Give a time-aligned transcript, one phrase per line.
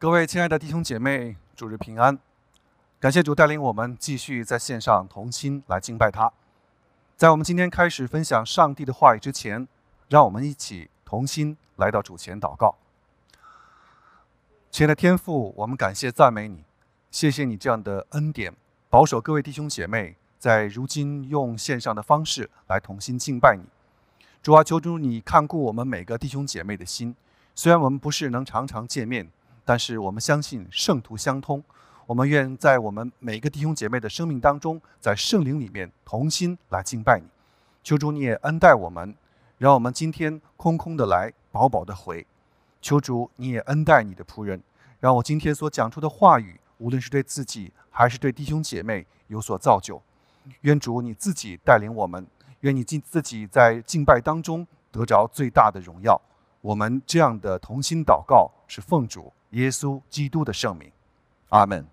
[0.00, 2.18] 各位亲爱的弟兄姐妹，主日平安！
[2.98, 6.32] 感谢主带领我们继续在线上同心来敬拜他。
[7.18, 9.68] 在我们今天开始分享上帝的话语之前，
[10.08, 12.76] 让我们一起同心来到主前祷告。
[14.70, 16.64] 亲爱的天父，我们感谢赞美你，
[17.10, 18.54] 谢谢你这样的恩典，
[18.88, 23.64] 保守各位弟兄姐妹在如今用线上的方式来同心敬拜你。
[24.42, 27.14] 主啊，求主你看顾我们每个弟兄姐妹的心。
[27.54, 29.30] 虽然我们不是能常常见面，
[29.64, 31.62] 但是我们相信圣徒相通。
[32.06, 37.26] 我们愿在我们每一个弟兄姐妹的生命当中，在圣灵里面同心来敬拜你。
[37.84, 39.14] 求主你也恩待我们，
[39.58, 42.26] 让我们今天空空的来，饱饱的回。
[42.82, 44.60] 求主你也恩待你的仆人，
[44.98, 50.02] 让我今天所讲出的话语，无论是对自己还是对弟兄姐妹有所造就。
[50.62, 52.26] 愿主你自己带领我们，
[52.60, 56.20] 愿你尽自己在敬拜当中得着最大的荣耀。
[56.60, 60.90] 我们这样的同心祷告，是奉主耶稣基督的圣名，
[61.50, 61.86] 阿门。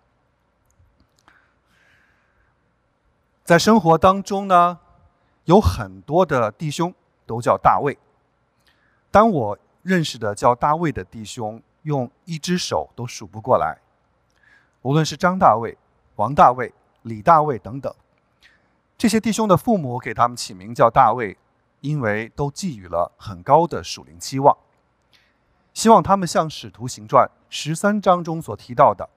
[3.44, 4.80] 在生活当中呢，
[5.46, 6.94] 有很多的弟兄
[7.26, 7.98] 都叫大卫。
[9.10, 13.78] 当我认识的叫大卫的弟兄，用一只手都数不过来。
[14.82, 15.78] 无论是张大卫、
[16.16, 17.94] 王大卫、李大卫等等，
[18.98, 21.38] 这些弟兄的父母给他们起名叫大卫。
[21.82, 24.58] 因为都寄予了很高的属灵期望，
[25.78, 29.08] 希望他们像《使徒行传》十三章中所提到的，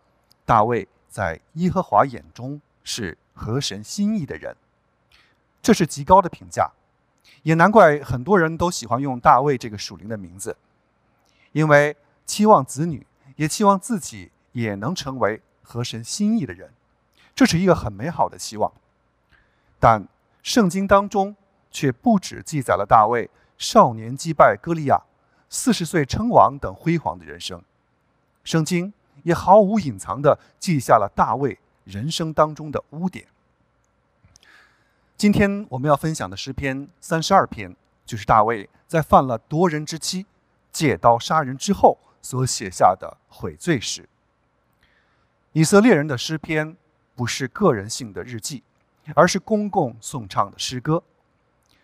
[0.45, 4.55] 大卫在耶和华眼中是合神心意的人，
[5.63, 6.71] 这是极高的评价，
[7.45, 10.55] 也难怪很多人都喜欢用大卫这个属灵的名字，
[11.53, 16.75] 因为期望子女，也期望自己也能成为合神心意的人，
[17.35, 18.71] 这是一个很美好的期望，
[19.79, 20.07] 但
[20.43, 21.35] 圣经当中。
[21.73, 25.01] 却不止记载了大卫少年击败歌利亚、
[25.51, 27.61] 四十岁称王等辉煌的人生，
[28.45, 28.93] 圣经
[29.25, 33.27] 也毫无隐藏地记下了大卫人生当中的污点。
[35.17, 37.75] 今天我们要分享的诗篇三十二篇，
[38.07, 40.25] 就是大卫在犯了夺人之妻、
[40.71, 44.09] 借刀杀人之后所写下的悔罪诗。
[45.53, 46.77] 以色列人的诗篇
[47.17, 48.63] 不是个人性的日记，
[49.17, 51.03] 而是公共颂唱的诗歌。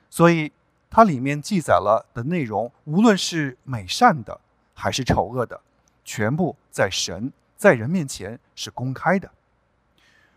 [0.08, 0.52] 所以，
[0.88, 4.40] 它里面记载了的内容，无论是美善的
[4.74, 5.60] 还是丑恶的，
[6.04, 9.30] 全部在神在人面前是公开的。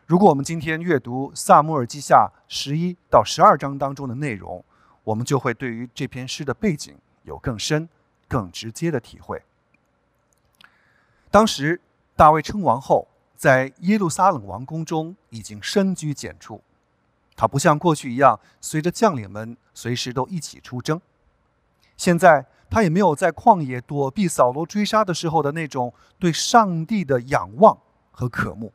[0.05, 4.63] 如果我们今天阅读《萨母尔记下》十一到十二章当中的内容，
[5.03, 7.87] 我们就会对于这篇诗的背景有更深、
[8.27, 9.43] 更直接的体会。
[11.29, 11.79] 当时
[12.15, 16.61] 大卫称王后，在耶路撒冷王宫中已经深居简出。
[17.39, 20.99] 他不像过去一样，随着将领们随时都一起出征。
[21.95, 27.79] 现在他也没有在旷野躲避扫罗追杀的时候的那种对上帝的仰望
[28.11, 28.73] 和渴慕。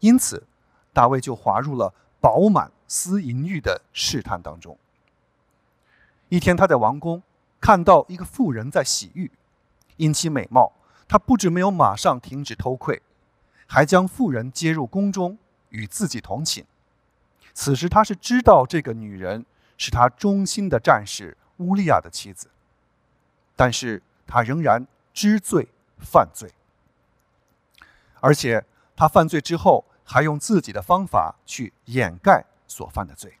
[0.00, 0.46] 因此，
[0.94, 4.78] 大卫就滑入了饱满私淫欲的试探当中。
[6.30, 7.22] 一天，他在王宫
[7.60, 9.30] 看到一个妇人在洗浴，
[9.98, 10.72] 因其美貌，
[11.06, 13.02] 他不止没有马上停止偷窥，
[13.66, 15.36] 还将妇人接入宫中
[15.68, 16.64] 与自己同寝。
[17.54, 19.46] 此时他是知道这个女人
[19.78, 22.50] 是他忠心的战士乌利亚的妻子，
[23.54, 26.52] 但是他仍然知罪犯罪，
[28.20, 28.64] 而且
[28.96, 33.38] 他犯罪之后还用自己的方法去掩盖所犯的罪，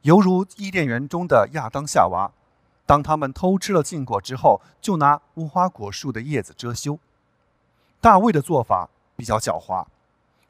[0.00, 2.32] 犹如伊甸园中的亚当夏娃，
[2.86, 6.98] 当他们偷吃了禁果之后，就拿无花果树的叶子遮羞。
[8.00, 9.86] 大卫的做法比较狡猾。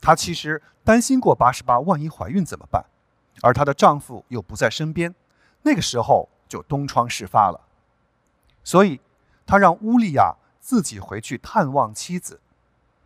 [0.04, 2.84] 她其实担心过八十八，万一怀孕怎么办？
[3.40, 5.14] 而她的丈夫又不在身边，
[5.62, 7.58] 那个时候就东窗事发了。
[8.62, 9.00] 所以，
[9.46, 12.38] 她让乌利亚自己回去探望妻子，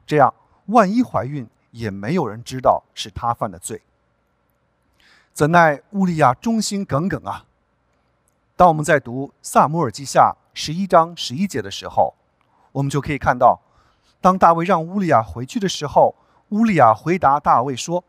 [0.04, 0.34] 这样
[0.66, 3.80] 万一怀孕，也没有人知道是他犯的罪。
[5.32, 7.44] 怎奈乌利亚忠心耿耿啊！
[8.56, 12.16] 当我们在读《萨姆尔记下》十一章十一节的时候，
[12.72, 13.60] 我们就可以看到，
[14.20, 16.16] 当大卫让乌利亚回去的时候。
[16.50, 18.02] 乌利亚回答大卫说：“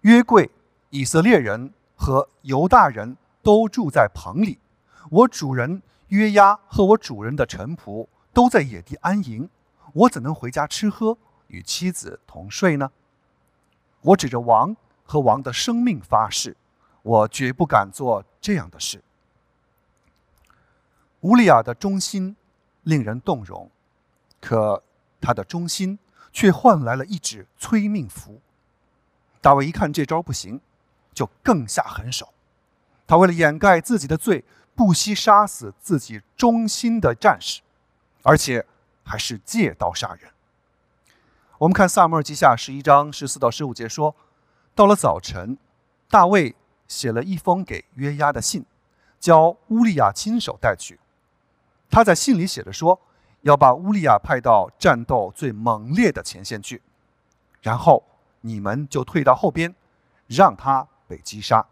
[0.00, 0.50] 约柜、
[0.88, 4.58] 以色列人和犹大人都住在棚里，
[5.10, 9.50] 我主人约押和我主人的臣仆都在野地安营，
[9.92, 11.18] 我怎能回家吃喝，
[11.48, 12.90] 与妻子同睡呢？
[14.00, 14.74] 我指着王
[15.04, 16.56] 和王的生命发誓，
[17.02, 19.02] 我绝不敢做这样的事。”
[21.20, 22.34] 乌利亚的忠心
[22.84, 23.70] 令人动容，
[24.40, 24.82] 可
[25.20, 25.98] 他的忠心。
[26.32, 28.40] 却换来了一纸催命符。
[29.40, 30.60] 大卫一看这招不行，
[31.12, 32.32] 就更下狠手。
[33.06, 34.44] 他为了掩盖自己的罪，
[34.74, 37.60] 不惜杀死自己忠心的战士，
[38.22, 38.66] 而且
[39.02, 40.30] 还是借刀杀人？
[41.58, 44.14] 我们看萨母尔记下十一章十四到十五节说，
[44.74, 45.58] 到了早晨，
[46.08, 46.54] 大卫
[46.86, 48.64] 写了一封给约押的信，
[49.18, 50.98] 叫乌利亚亲手带去。
[51.90, 53.00] 他在信里写着说，
[53.42, 56.82] 要把乌利亚派到战斗最猛烈的前线去，
[57.60, 58.04] 然后
[58.40, 59.74] 你们就退到后边，
[60.26, 61.66] 让他被击杀。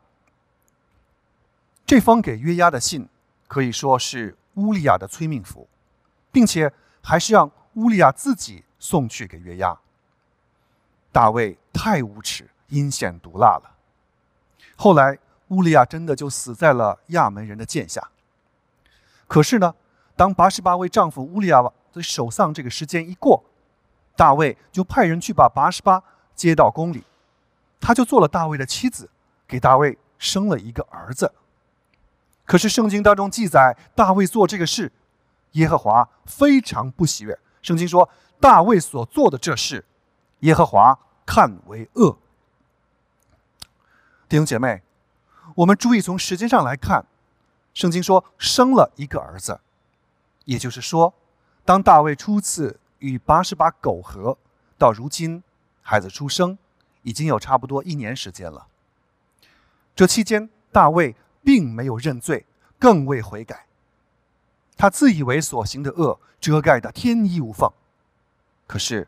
[1.84, 3.08] 这封给约押的信
[3.46, 5.68] 可以说是乌利亚的催命符，
[6.30, 6.72] 并且
[7.02, 8.64] 还是让乌利亚自己。
[8.80, 9.76] 送去给约押。
[11.10, 13.74] 大卫太无耻、阴险毒辣了。
[14.76, 15.18] 后来
[15.48, 18.10] 乌利亚真的就死在了亚门人的剑下。
[19.26, 19.74] 可是呢，
[20.18, 21.62] 当八十八位丈夫乌利亚
[21.92, 23.44] 的守丧这个时间一过，
[24.16, 26.02] 大卫就派人去把八十八
[26.34, 27.04] 接到宫里，
[27.80, 29.08] 他就做了大卫的妻子，
[29.46, 31.32] 给大卫生了一个儿子。
[32.44, 34.90] 可是圣经当中记载，大卫做这个事，
[35.52, 37.38] 耶和华非常不喜悦。
[37.62, 38.10] 圣经说。
[38.40, 39.84] 大卫所做的这事，
[40.42, 42.16] 耶和华看为恶。
[44.28, 44.80] 弟兄姐妹，
[45.56, 47.04] 我们注意从时间上来看，
[47.74, 49.58] 圣经说生了一个儿子，
[50.48, 51.12] 也就是说，
[51.66, 54.38] 当大卫初次与八十八苟合，
[54.78, 55.42] 到如今
[55.82, 56.56] 孩子出生，
[57.02, 58.66] 已经有差不多一年时间了。
[59.94, 61.14] 这期间，大卫
[61.44, 62.46] 并没有认罪，
[62.78, 63.66] 更未悔改，
[64.74, 67.70] 他自以为所行的恶遮盖的天衣无缝。
[68.66, 69.06] 可是，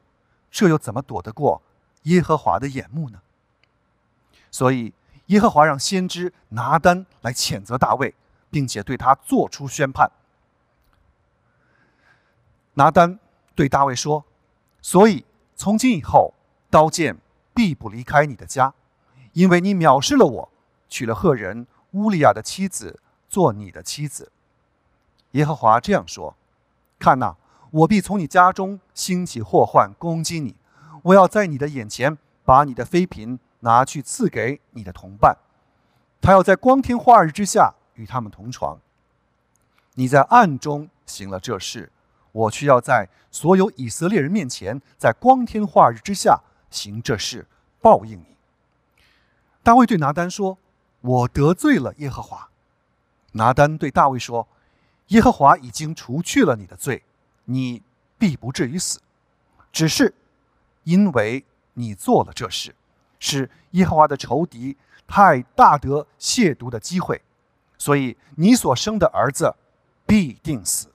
[0.50, 1.62] 这又怎么躲得过
[2.02, 3.22] 耶和华的眼目呢？
[4.50, 4.92] 所以，
[5.28, 8.14] 耶和华让先知拿单来谴责大卫，
[8.50, 10.12] 并且对他做出宣判。
[12.80, 13.18] 拿单
[13.54, 14.24] 对大卫说
[14.80, 16.32] ：“所以从今以后，
[16.70, 17.18] 刀剑
[17.52, 18.72] 必不离开你的家，
[19.34, 20.48] 因为你藐视了我，
[20.88, 22.98] 娶了赫人乌利亚的妻子
[23.28, 24.32] 做你的妻子。”
[25.32, 26.34] 耶和华这样说
[26.98, 27.36] ：“看哪。”
[27.72, 30.56] 我必从你家中兴起祸患攻击你，
[31.02, 35.36] 我要在你的眼前把你的妃嫔拿去赐给你的同伴，
[36.20, 38.80] 他要在光天化日之下与他们同床。
[39.94, 41.92] 你在暗中行了这事，
[42.32, 46.40] 我却要在所有以色列人面前，在光天化日之下
[46.70, 47.46] 行这事，
[47.80, 48.36] 报应你。
[49.62, 50.58] 大卫对拿单说
[51.00, 52.48] ：“我得罪了耶和华。”
[53.32, 54.48] 拿单对大卫说
[55.08, 57.02] ：“耶和华已经除去了你的罪。”
[57.46, 57.82] 你
[58.16, 59.00] 必不至于死，
[59.72, 60.14] 只是
[60.84, 61.44] 因为
[61.74, 62.72] 你做了这事，
[63.18, 64.76] 是耶和华的仇敌
[65.08, 67.20] 太大得亵渎的机会，
[67.76, 69.52] 所以你所生的儿子
[70.06, 70.92] 必定死。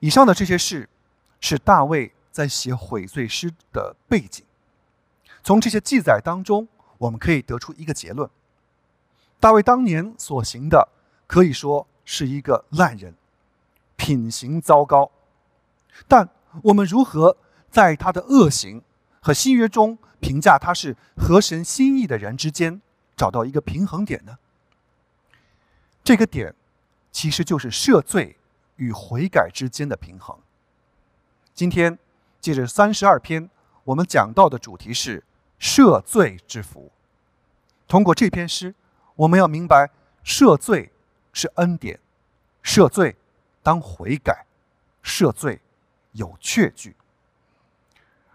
[0.00, 0.88] 以上的这些事
[1.40, 4.44] 是大卫在写悔罪诗的背景。
[5.42, 6.68] 从这些记载当中，
[6.98, 8.28] 我们可以得出一个结论：
[9.38, 10.88] 大卫当年所行的
[11.26, 13.14] 可以说是一个烂人。
[13.96, 15.10] 品行糟糕，
[16.08, 16.30] 但
[16.62, 17.36] 我们如何
[17.70, 18.82] 在他的恶行
[19.20, 22.80] 和新约中评价他是合神心意的人之间
[23.14, 24.38] 找到一个平衡点呢？
[26.02, 26.54] 这个点
[27.12, 28.38] 其实就是赦罪
[28.80, 30.36] 与悔改之间的平衡。
[31.54, 31.98] 今天
[32.40, 33.48] 借着三十二篇，
[33.84, 35.22] 我们讲到的主题是
[35.60, 36.90] 赦罪之福。
[37.86, 38.74] 通过这篇诗，
[39.16, 39.90] 我们要明白
[40.24, 40.90] 赦罪
[41.32, 42.00] 是恩典，
[42.64, 43.16] 赦罪。
[43.62, 44.46] 当悔改、
[45.04, 45.60] 赦罪
[46.12, 46.96] 有确据。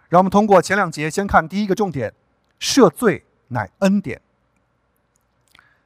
[0.07, 2.13] 让我们通过前两节先看第一个重点：
[2.59, 4.21] 赦罪乃恩典。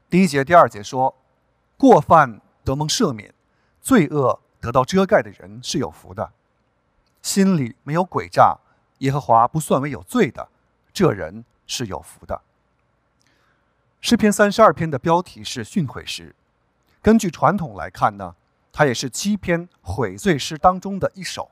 [0.09, 1.15] 第一节、第二节说，
[1.77, 3.33] 过犯得蒙赦免，
[3.81, 6.31] 罪恶得到遮盖的人是有福的。
[7.21, 8.59] 心里没有诡诈，
[8.99, 10.49] 耶和华不算为有罪的，
[10.93, 12.41] 这人是有福的。
[14.01, 16.35] 诗篇三十二篇的标题是训诲诗。
[17.01, 18.35] 根据传统来看呢？
[18.71, 21.49] 它也是七篇悔罪诗当中的一首，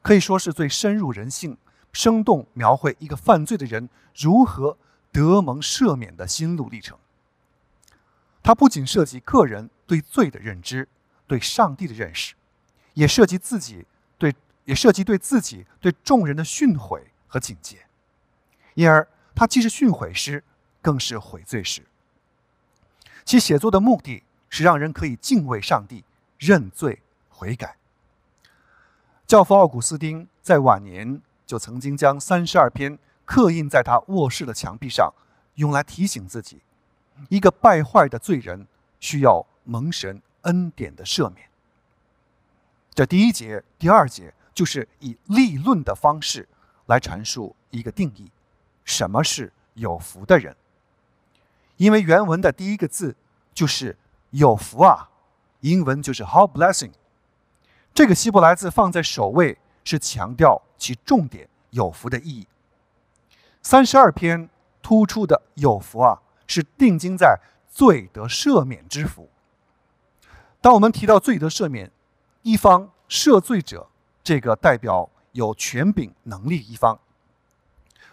[0.00, 1.56] 可以说是最深入人心、
[1.92, 4.76] 生动描绘一个犯罪的人如何
[5.12, 6.98] 得蒙赦免的心路历程。
[8.42, 10.88] 它不仅涉及个人对罪的认知、
[11.30, 12.34] 对上帝的认识，
[12.94, 13.86] 也涉及自己
[14.18, 14.34] 对，
[14.64, 17.86] 也涉及对自己对众人的训诲和警戒。
[18.74, 20.42] 因而，他既是训诲师，
[20.82, 21.86] 更是悔罪师。
[23.24, 26.02] 其写作的目的是让人可以敬畏上帝。
[26.40, 27.76] 认罪悔改。
[29.26, 35.12] 教父奥古斯丁在晚年就曾经将三十二篇刻印在他卧室的墙壁上，
[35.56, 36.62] 用来提醒自己：
[37.28, 38.66] 一个败坏的罪人
[39.00, 41.48] 需要蒙神恩典的赦免。
[42.94, 46.48] 这第一节、第二节就是以立论的方式
[46.86, 48.30] 来阐述一个定义：
[48.84, 50.56] 什么是有福的人？
[51.76, 53.16] 因为原文的第一个字
[53.54, 53.96] 就是
[54.30, 55.08] “有福啊”。
[55.60, 56.92] 英文就是 “How blessing”，
[57.92, 62.46] 这个希伯来字放在首位，是强调其重点有福的意义。
[63.62, 64.48] 三十二篇
[64.82, 67.38] 突出的有福啊，是定睛在
[67.70, 69.28] 罪得赦免之福。
[70.62, 71.90] 当我们提到罪得赦免，
[72.42, 73.88] 一方赦罪者，
[74.22, 76.98] 这个代表有权柄能力一方，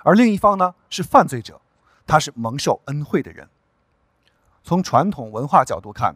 [0.03, 1.59] 而另一方呢是犯罪者，
[2.05, 3.49] 他是蒙受恩惠的人。
[4.63, 6.15] 从传统文化角度看，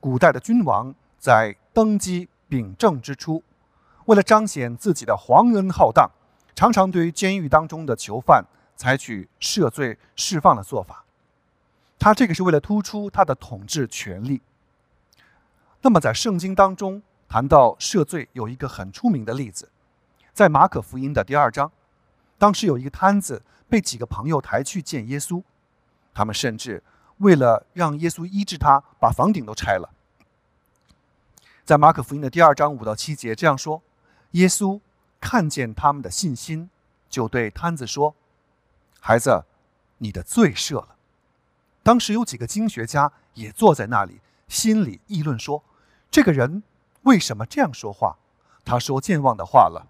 [0.00, 3.42] 古代的君王在登基秉政之初，
[4.04, 6.10] 为了彰显自己的皇恩浩荡，
[6.54, 8.44] 常常对于监狱当中的囚犯
[8.76, 11.04] 采取赦罪释放的做法。
[11.98, 14.42] 他这个是为了突出他的统治权力。
[15.84, 19.68] 那么，在圣经当中谈到赦罪，有一个很出名的例子，
[20.32, 21.70] 在马可福音的第二章，
[22.38, 25.42] 当时有一个摊子被几个朋友抬去见耶稣，
[26.14, 26.82] 他们甚至
[27.18, 29.90] 为了让耶稣医治他，把房顶都拆了。
[31.66, 33.82] 在马可福音的第二章五到七节这样说：
[34.30, 34.80] 耶稣
[35.20, 36.70] 看见他们的信心，
[37.10, 38.16] 就对摊子说
[39.00, 39.44] ：“孩子，
[39.98, 40.96] 你的罪赦了。”
[41.84, 45.62] 当时有几个经学家也坐在那里，心里议论说。
[46.14, 46.62] 这个人
[47.02, 48.16] 为什么这样说话？
[48.64, 49.88] 他说健忘的话了。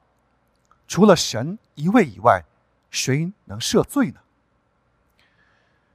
[0.88, 2.44] 除了神一位以外，
[2.90, 4.20] 谁能赦罪呢？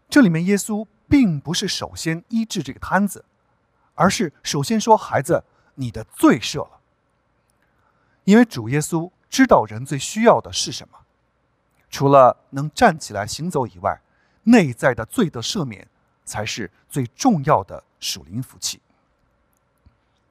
[0.08, 3.26] 这里面耶稣并不是首先医治这个摊子，
[3.96, 5.44] 而是首先说：“孩子，
[5.74, 6.80] 你的罪赦了。”
[8.26, 11.00] 因为主耶稣知道人最需要的是什么，
[11.90, 14.00] 除了能站起来行走以外，
[14.44, 15.88] 内在的罪的赦免
[16.24, 18.80] 才是最重要的属灵福气。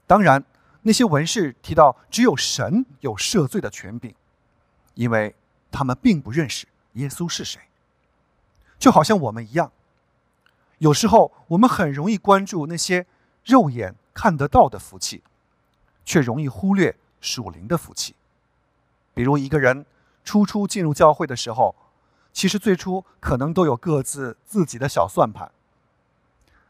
[0.08, 0.42] 当然，
[0.82, 4.14] 那些文士提到只有神有赦罪的权柄，
[4.94, 5.36] 因为
[5.70, 7.60] 他们并不认识耶稣是谁。
[8.78, 9.70] 就好像我们一样，
[10.78, 13.06] 有时候我们很容易关注那些
[13.44, 15.22] 肉眼看得到的福气，
[16.06, 18.14] 却容易忽略属灵的福气。
[19.12, 19.84] 比如一个人
[20.24, 21.76] 初初进入教会的时候，
[22.32, 25.52] 其实最初可能都有各自自己的小算盘，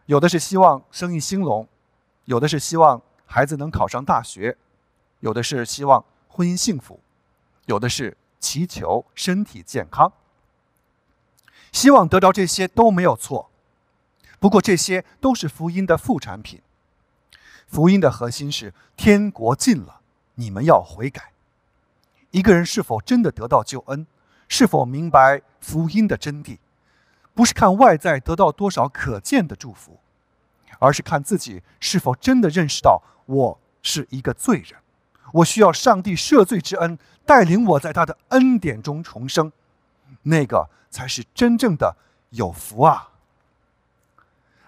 [0.07, 1.69] 有的是希望生意兴隆，
[2.25, 3.01] 有的是希望。
[3.31, 4.57] 孩子能考上大学，
[5.21, 6.99] 有的是希望婚姻幸福，
[7.67, 10.11] 有的是祈求身体健康。
[11.71, 13.51] 希望得到这些都没有错，
[14.41, 16.63] 不过这些都是福音的副产品。
[17.67, 20.01] 福音的核心是天国近了，
[20.37, 21.33] 你们要悔改。
[22.31, 24.07] 一个人是否真的得到救恩，
[24.49, 26.57] 是否明白福音的真谛，
[27.35, 30.01] 不是看外在得到多少可见的祝福，
[30.79, 33.03] 而是看自己是否真的认识到。
[33.27, 34.81] 我是一个罪人，
[35.35, 39.53] 我需要上帝赦罪之恩带领我在他的恩典中重生，
[40.23, 41.95] 那个才是真正的
[42.31, 43.11] 有福啊。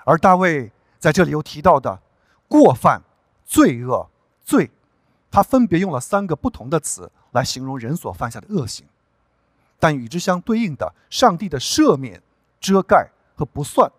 [0.05, 2.01] 而大卫在这里又提到的
[2.49, 3.03] 过犯、
[3.47, 4.11] 罪恶、
[4.45, 4.71] 罪，
[5.31, 8.85] 他分别用了三个不同的词来形容人所犯下的恶行，
[9.79, 12.23] 但与之相对应的上帝的赦免、
[12.61, 13.91] 遮盖和不算，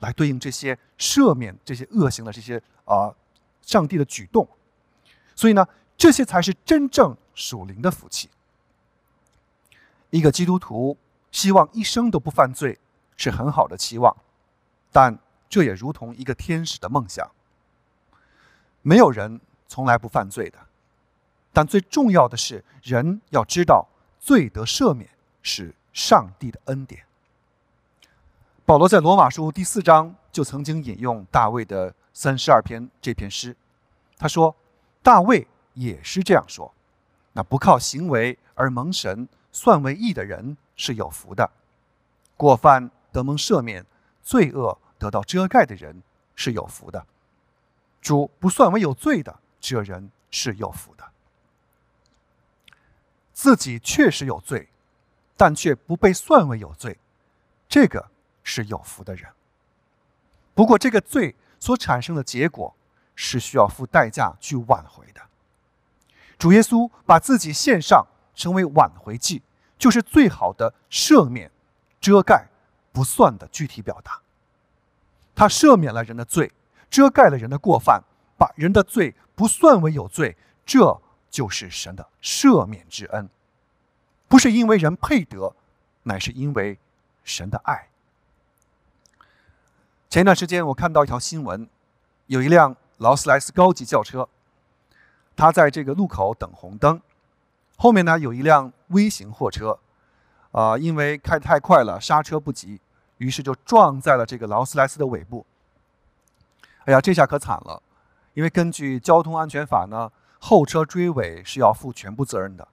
[0.00, 3.14] 来对应这些赦免这些恶行的这些啊。
[3.60, 4.48] 上帝的举动，
[5.36, 8.30] 所以呢，这些才是真正属灵的福气。
[10.08, 10.96] 一个基督徒
[11.30, 12.78] 希望一生都不犯罪，
[13.18, 14.16] 是很好的期望，
[14.90, 15.18] 但
[15.50, 17.30] 这也如同一个天使的梦想。
[18.80, 20.58] 没有人从来不犯罪的，
[21.52, 23.86] 但最重要的是，人要知道
[24.18, 25.10] 罪得赦免
[25.42, 27.04] 是上帝的恩典。
[28.68, 31.94] 保罗在罗马书第四章就曾经引用大卫的。
[32.12, 33.56] 三十二篇这篇诗，
[34.18, 34.54] 他说
[35.02, 36.74] ：“大卫也是这样说，
[37.32, 41.50] 那不靠行为而蒙神算为义的人是有福的；
[42.36, 43.86] 过犯得蒙赦免，
[44.22, 46.02] 罪恶得到遮盖的人
[46.34, 47.06] 是有福的。
[48.02, 51.08] 主不算为有罪的，这人是有福的。
[53.32, 54.68] 自己确实有罪，
[55.38, 56.98] 但却不被算为有罪，
[57.66, 58.10] 这个
[58.48, 59.30] 是有福的人。
[60.54, 62.72] 不过这个罪。”所产生的结果
[63.16, 65.20] 是需要付代价去挽回的。
[66.38, 69.42] 主耶稣把自己献上，成为挽回祭，
[69.76, 71.50] 就是最好的赦免、
[72.00, 72.46] 遮盖、
[72.92, 74.20] 不算的具体表达。
[75.34, 76.52] 他赦免了人的罪，
[76.88, 78.04] 遮盖了人的过犯，
[78.36, 83.28] 把人的罪不算为有罪，这就是神的赦免之恩，
[84.28, 85.56] 不是因为人配得，
[86.04, 86.78] 乃是因为
[87.24, 87.88] 神的爱。
[90.10, 91.68] 前一段时间，我看到一条新闻，
[92.28, 94.26] 有一辆劳斯莱斯高级轿车，
[95.36, 96.98] 它在这个路口等红灯，
[97.76, 99.78] 后面呢有一辆微型货车，
[100.50, 102.80] 啊，因为开得太快了，刹车不及，
[103.18, 105.44] 于是就撞在了这个劳斯莱斯的尾部。
[106.86, 107.82] 哎呀，这下可惨了，
[108.32, 112.66] 因为根据交通安全法呢，后车追尾是要负全部责任的。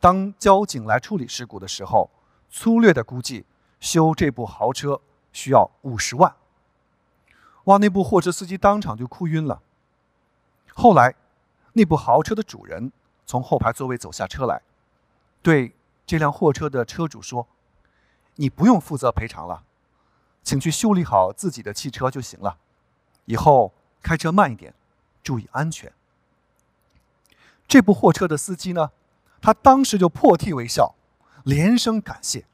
[0.00, 2.08] 当交警来处理事故的时候，
[2.48, 3.44] 粗略的估计，
[3.78, 4.98] 修这部豪车
[5.34, 6.34] 需要五十万。
[7.66, 7.78] 哇！
[7.78, 9.62] 那部货车司机当场就哭晕了。
[10.74, 11.14] 后来，
[11.72, 12.92] 那部豪车的主人
[13.24, 14.62] 从后排座位走下车来，
[15.42, 15.74] 对
[16.06, 17.48] 这辆货车的车主说
[18.36, 19.64] ：“你不用负责赔偿了，
[20.42, 22.58] 请去修理好自己的汽车就行了。
[23.24, 24.72] 以后开车慢一点，
[25.22, 25.92] 注意安全。”
[27.66, 28.92] 这部货车的司机呢，
[29.40, 30.94] 他当时就破涕为笑，
[31.42, 32.46] 连声感谢。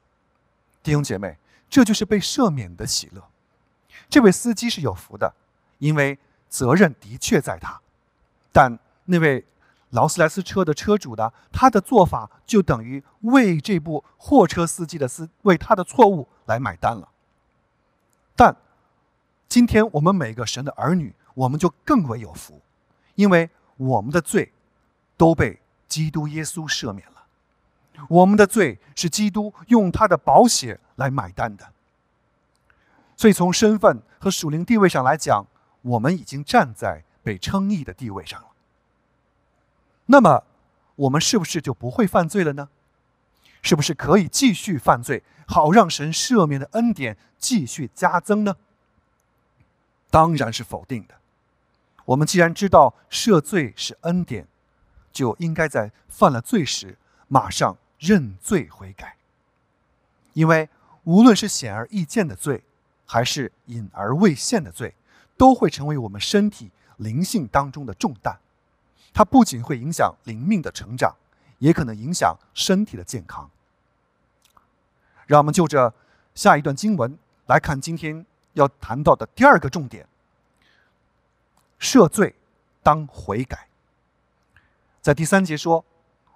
[0.83, 1.37] 弟兄姐妹，
[1.69, 3.29] 这就是被赦免的喜乐。
[4.13, 5.33] 这位司机是有福的，
[5.79, 6.19] 因为
[6.51, 7.81] 责任的确在他。
[8.53, 9.43] 但那位
[9.89, 17.09] 劳斯莱斯车的车主呢，他的做法就等于为这部货车司机的司为他的错误来买单了。
[18.37, 18.55] 但
[19.49, 22.61] 今天我们每个神的儿女，我们就更为有福，
[23.15, 24.53] 因为我们的罪。
[25.15, 27.27] 都被基督耶稣赦免了，
[28.09, 31.72] 我们的罪是基督用他的宝血来买单的。
[33.23, 35.47] 所以从身份和属灵地位上来讲，
[35.83, 38.49] 我们已经站在被称义的地位上了。
[40.07, 40.43] 那么，
[40.97, 42.69] 我们是不是就不会犯罪了呢？
[43.63, 48.57] 是不是可以继续犯罪，好让神赦免的恩典继续加增呢？
[50.11, 51.15] 当然是否定的。
[52.07, 54.49] 我们既然知道赦罪是恩典。
[55.13, 56.99] 就应该在犯了罪时
[57.29, 59.17] 马上认罪悔改，
[60.33, 60.69] 因为
[61.05, 62.65] 无论是显而易见的罪，
[63.13, 64.95] 还是隐而未现的罪，
[65.37, 68.41] 都会成为我们身体灵性当中的重担。
[69.13, 71.15] 它不仅会影响灵命的成长，
[71.59, 73.51] 也可能影响身体的健康。
[75.27, 75.93] 让我们就着
[76.35, 80.09] 下一段经文来看今天要谈到的第二个重点：
[81.79, 82.35] 赦罪
[82.83, 83.69] 当悔改。
[85.03, 85.85] 在第三节说：“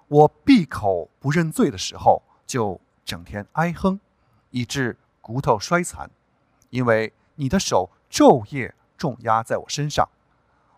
[0.09, 3.99] 我闭口不认罪的时候，就整天哀哼，
[4.51, 6.11] 以致骨头衰残，
[6.77, 10.11] 因为你的手昼夜重压在我身上，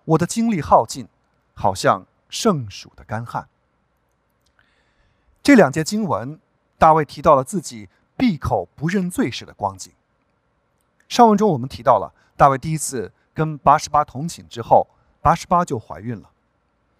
[0.04, 1.08] 我的精力耗尽，
[1.54, 3.48] 好像盛暑的干旱。”
[5.42, 6.38] 这两节经文，
[6.78, 9.92] 大卫提到了自己闭口不认罪时的光景。
[11.08, 14.86] 上文中我们提到了大卫第一次跟八十八同寝之后，
[15.20, 16.30] 八十八就怀孕了。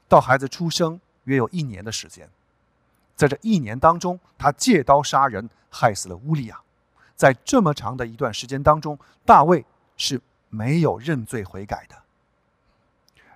[0.09, 2.29] 到孩子出生约有一年的时间，
[3.15, 6.63] 在这一年当中，他借刀杀人，害死了乌利亚。
[7.19, 9.67] 在这么长的一段时间当中，大卫
[9.99, 11.97] 是没有认罪悔改的。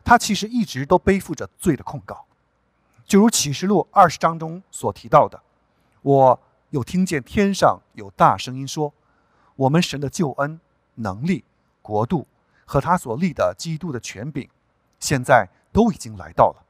[0.03, 2.25] 他其实一直都背负着罪的控告，
[3.05, 5.43] 就如启示录二十章中所提到的
[6.01, 6.41] ：“我
[6.71, 8.95] 又听见天上有大声音说，
[9.57, 10.61] 我们神的救恩、
[10.95, 11.45] 能力、
[11.83, 12.27] 国度
[12.65, 14.49] 和他所立的基督的权柄，
[14.99, 16.67] 现在。”都已经来到了，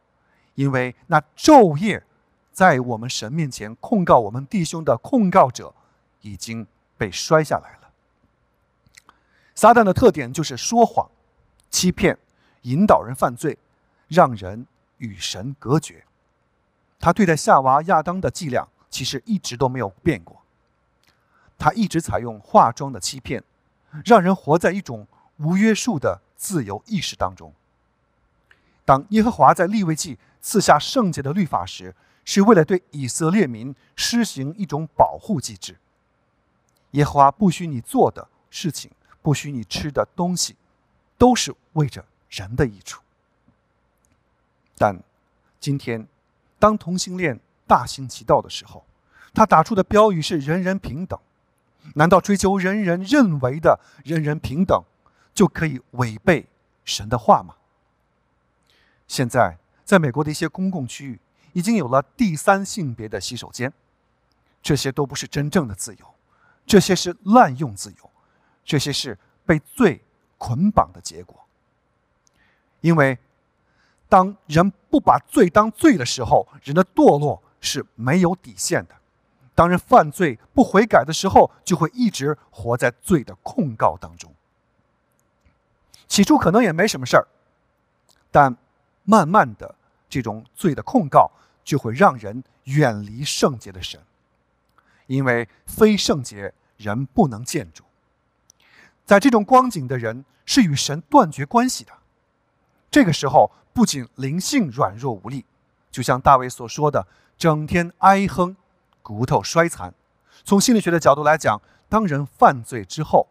[0.54, 2.04] 因为那昼夜
[2.52, 5.74] 在我们神面前控告我们弟兄的控告者
[6.20, 6.64] 已经
[7.02, 7.90] 被摔下来了。
[9.56, 11.10] 撒旦的特点就是说谎、
[11.68, 12.16] 欺骗、
[12.60, 13.58] 引导人犯罪，
[14.06, 16.04] 让人与神隔绝。
[17.00, 20.42] 他对待夏娃、亚当的伎俩其实一直都没有变过，
[21.58, 23.42] 他一直采用化妆的欺骗，
[24.04, 27.52] 让人活在一种无约束的自由意识当中。
[28.84, 35.76] 当耶和华在立位记赐下圣洁的律法时，是为了对以色列民施行一种保护机制。
[36.92, 40.56] 耶和华不许你做的事情，不许你吃的东西，
[41.18, 43.02] 都是为着人的益处。
[44.78, 44.98] 但
[45.60, 46.06] 今天，
[46.58, 48.84] 当同性恋大行其道的时候，
[49.34, 51.18] 他打出的标语是“人人平等”。
[51.94, 54.84] 难道追求人人认为的人人平等，
[55.34, 56.46] 就可以违背
[56.84, 57.56] 神的话吗？
[59.08, 61.18] 现在，在美国的一些公共区域，
[61.54, 63.72] 已经有了第三性别的洗手间。
[64.62, 66.14] 这些都不是真正的自由，
[66.66, 68.10] 这些是滥用自由，
[68.64, 70.02] 这些是被罪
[70.38, 71.36] 捆绑的结果。
[72.80, 73.18] 因为，
[74.08, 78.94] 当人不把罪当罪的时候，人的堕落是没有底线的。
[79.54, 84.32] 当人犯罪不悔改的时候，就会一直活在罪的控告当中。
[86.08, 87.26] 起初可能也没什么事儿，
[88.30, 88.56] 但。
[89.04, 89.74] 慢慢的，
[90.08, 91.28] 这种罪的控告
[91.64, 94.00] 就会让人远离圣洁的神，
[95.12, 97.84] 因为非圣洁人不能见主。
[99.04, 101.92] 在这种光景的人是与神断绝关系的。
[102.90, 105.44] 这个时候，不仅灵性软弱无力，
[105.90, 108.56] 就像大卫所说的，整天哀哼，
[109.02, 109.92] 骨头衰残。
[110.44, 113.28] 从心理学的角度来讲，当人犯罪之后，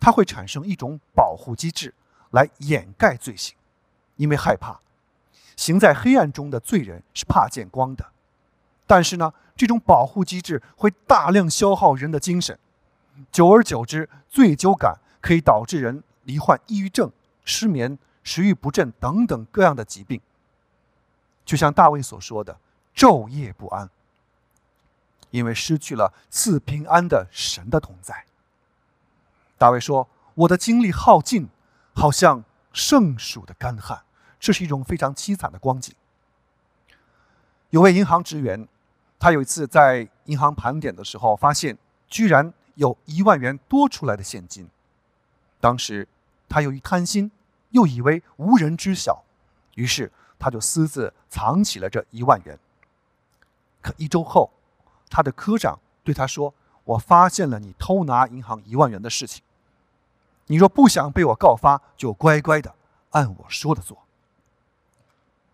[0.00, 1.94] 他会产生一种保护机制
[2.32, 3.54] 来掩盖罪行，
[4.16, 4.80] 因为害怕。
[5.56, 8.06] 行在黑暗中的罪人是怕见光的。
[8.88, 12.58] 但是呢，这种保护机制会大量消耗人的精神，
[13.30, 17.10] 久而久之，醉酒感可以导致人罹患抑郁症、
[17.44, 20.20] 失眠、食欲不振等等各样的疾病。
[21.44, 22.58] 就像大卫所说的
[22.94, 23.90] ：“昼夜不安。”
[25.30, 28.26] 因为失去了赐平安的神的同在。
[29.58, 31.48] 大卫说：“我的精力耗尽，
[31.94, 34.02] 好像盛暑的干旱。”
[34.38, 35.94] 这是一种非常凄惨的光景。
[37.70, 38.66] 有位银行职员，
[39.22, 44.68] 他有一次在银行盘点的时候，发现居然有一万元多出来的现金。
[45.60, 46.08] 当时
[46.48, 47.30] 他由于贪心，
[47.70, 49.22] 又以为无人知晓，
[49.76, 52.58] 于是他就私自藏起了这一万元。
[53.80, 54.50] 可一周后，
[55.08, 59.44] 他的科长对他说：“我发现了你偷拿银行一万元的事情。
[60.48, 62.74] 你若不想被我告发，就乖乖的
[63.10, 63.98] 按我说的做。”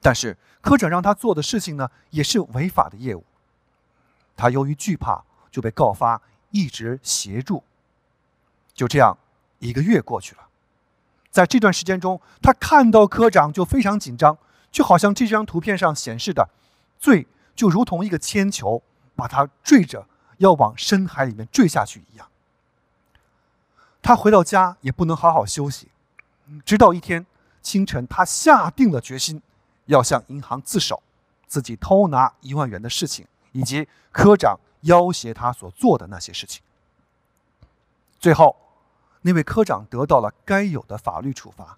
[0.01, 3.25] 但是科长让他做的事情呢，也是违法的业务。
[4.39, 6.23] 他由于惧怕，就被告发，
[6.53, 7.65] 一直协助。
[8.73, 9.19] 就这样，
[9.59, 10.49] 一个月过去了。
[11.31, 14.39] 在这段时间中，他看到科长就非常紧张，
[14.71, 16.49] 就好像这张图片上显示的，
[17.01, 18.81] 罪就如同一个铅球，
[19.17, 22.29] 把他坠着要往深海里面坠下去一样。
[24.01, 25.89] 他回到家也不能好好休息，
[26.65, 27.27] 直到一天
[27.61, 29.43] 清晨，他下定了决心。
[29.87, 31.03] 要向银行自首，
[31.47, 33.27] 自己偷拿一万元的事情，
[33.59, 36.63] 以及科长要挟他所做的那些事情。
[38.21, 38.57] 最后，
[39.23, 41.77] 那位科长得到了该有的法律处罚，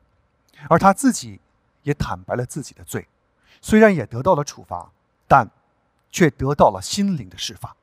[0.68, 1.40] 而他自己
[1.82, 3.08] 也坦白了自己的罪，
[3.62, 4.92] 虽然也得到了处罚，
[5.26, 5.48] 但
[6.10, 7.74] 却得到了心灵的释放。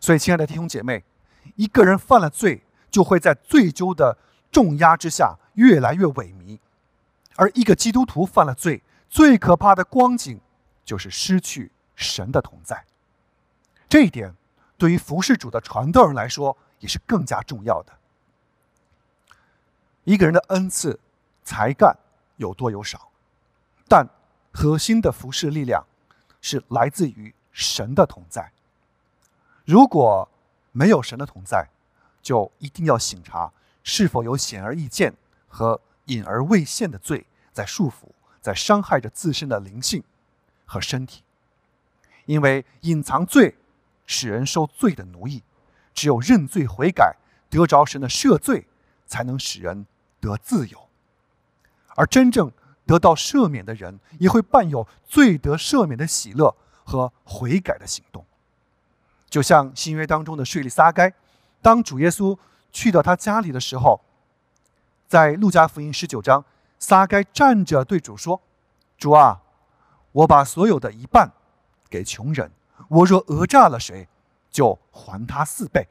[0.00, 1.04] 所以，亲爱的弟兄姐妹，
[1.56, 4.16] 一个人犯了罪，就会在罪疚的
[4.50, 6.58] 重压之下越来越萎靡，
[7.36, 8.82] 而一个基督徒犯了罪。
[9.10, 10.40] 最可怕的光景，
[10.86, 12.84] 就是失去神的同在。
[13.88, 14.34] 这一点，
[14.76, 17.92] 对于服侍主的传道人来说，也是更加重要的。
[20.04, 20.98] 一个人的恩赐、
[21.44, 21.96] 才干
[22.36, 23.10] 有多有少，
[23.88, 24.08] 但
[24.52, 25.84] 核心的服侍力量，
[26.40, 28.52] 是来自于神的同在。
[29.64, 30.28] 如果
[30.72, 31.68] 没有神的同在，
[32.20, 33.52] 就一定要醒察
[33.82, 35.14] 是否有显而易见
[35.48, 38.08] 和隐而未现的罪在束缚。
[38.40, 40.02] 在伤害着自身的灵性
[40.64, 41.22] 和身体，
[42.26, 43.56] 因为隐藏罪
[44.06, 45.42] 使人受罪的奴役，
[45.94, 47.16] 只有认罪悔改，
[47.50, 48.66] 得着神的赦罪，
[49.06, 49.86] 才能使人
[50.20, 50.88] 得自由。
[51.94, 52.50] 而真正
[52.86, 58.24] 得到赦免的人，也会伴有罪得赦免的喜乐和悔改的行动。
[59.28, 61.12] 就像新约当中的税吏撒该，
[61.60, 62.38] 当主耶稣
[62.72, 64.00] 去到他家里的时候，
[65.06, 66.44] 在路加福音十九章。
[66.78, 68.42] 撒该站着对主说
[68.98, 69.40] ：“主啊，
[70.10, 71.30] 我把所有的一半
[71.92, 72.50] 给穷人。
[72.88, 74.08] 我若讹诈了谁，
[74.50, 75.86] 就还他四倍。”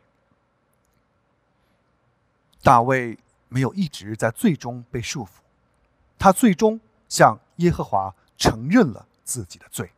[2.61, 5.39] 大卫没有一直在最终被束缚，
[6.17, 9.91] 他最终向耶和华承认了自己的罪。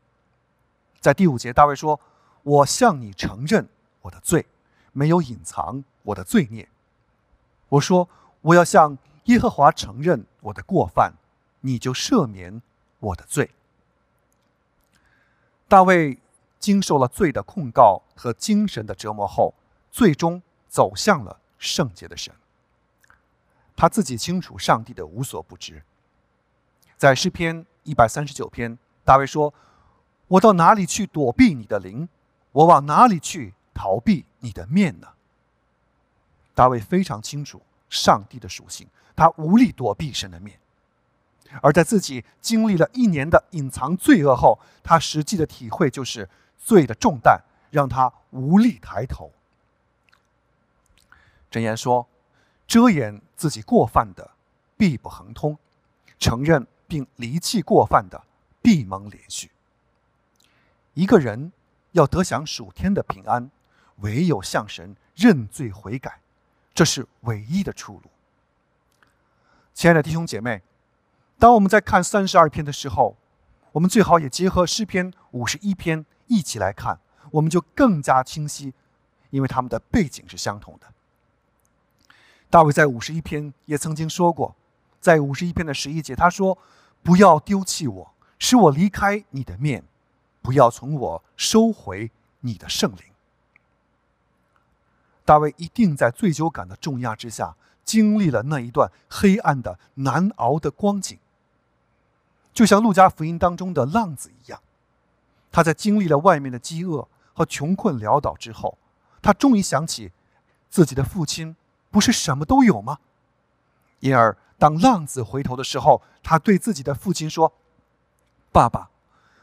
[0.99, 1.99] 在第五节，大卫说
[2.43, 3.67] ：“我向你承认
[4.01, 4.45] 我的罪，
[4.91, 6.67] 没有隐藏我的罪孽。”
[7.69, 8.09] 我说
[8.41, 11.13] ：“我要向。”耶和华承认我的过犯，
[11.61, 12.61] 你就赦免
[12.99, 13.49] 我的罪。
[15.73, 16.19] 大卫
[16.59, 19.55] 经受了罪的控告和精神的折磨后，
[19.89, 22.31] 最终走向了圣洁的神。
[23.75, 25.81] 他自己清楚上帝的无所不知。
[26.95, 29.51] 在诗篇一百三十九篇，大卫说
[30.29, 32.07] ：“我到哪里去躲避你的灵？
[32.51, 35.07] 我往哪里去逃避你的面呢？”
[36.53, 37.59] 大卫非常清楚
[37.89, 38.87] 上帝的属性。
[39.15, 40.59] 他无力躲避神的面，
[41.61, 49.31] 而在自己经历了一年的隐藏罪恶后，他实际的体会就是罪的重担让他无力抬头。
[51.51, 52.07] 箴言说
[52.65, 54.31] ：“遮掩自己过犯的，
[54.75, 55.55] 必不亨通；
[56.17, 58.23] 承认并离弃过犯的，
[58.61, 59.51] 必蒙连续。”
[60.95, 61.51] 一个人
[61.91, 63.51] 要得享属天的平安，
[63.97, 66.19] 唯有向神认罪悔改，
[66.73, 68.03] 这是唯一的出路。
[69.75, 70.61] 亲爱的弟兄姐妹，
[71.39, 73.17] 当我们在看三十二篇的时候，
[73.73, 76.99] 我们最好也结合诗篇五十一篇一起来看，
[77.31, 78.73] 我们就更加清晰，
[79.29, 80.87] 因为他们的背景是相同的。
[82.49, 84.55] 大卫在五十一篇也曾经说过，
[85.01, 86.57] 在五十一篇的十一节，他说
[87.03, 89.81] ：“不要丢弃我，使我离开你的面；
[90.41, 93.01] 不要从我收回你的圣灵。”
[95.25, 97.57] 大卫一定在醉酒感的重压之下。
[97.85, 101.19] 经历了那一段黑暗的难熬的光景，
[102.53, 104.61] 就像路加福音当中的浪子一样，
[105.51, 108.77] 他在经历了外面的饥饿和穷困潦倒之后，
[109.21, 110.11] 他终于想起
[110.69, 111.55] 自己的父亲
[111.89, 112.99] 不是什么都有吗？
[114.01, 117.53] 因而，当浪子回头的时候，他对自己的父亲说
[118.53, 118.91] ：“爸爸，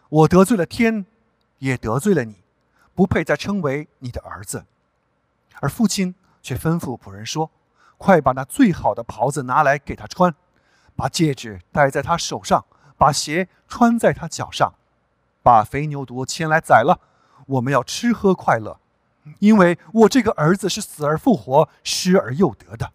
[0.09, 1.05] 我得罪了天，
[1.59, 2.37] 也得罪了你，
[2.95, 4.67] 不配再称为你的儿子。”
[5.61, 7.51] 而父亲却吩咐仆人说
[7.99, 10.33] ：“快把那最好的袍子拿来给他穿，
[10.95, 12.65] 把戒指戴在他手上。”
[13.01, 14.75] 把鞋穿在他脚上，
[15.43, 17.01] 把肥牛犊牵来宰了，
[17.47, 18.79] 我们要吃喝快乐，
[19.39, 22.93] 因为我这个儿子是死而复活、失而又得的。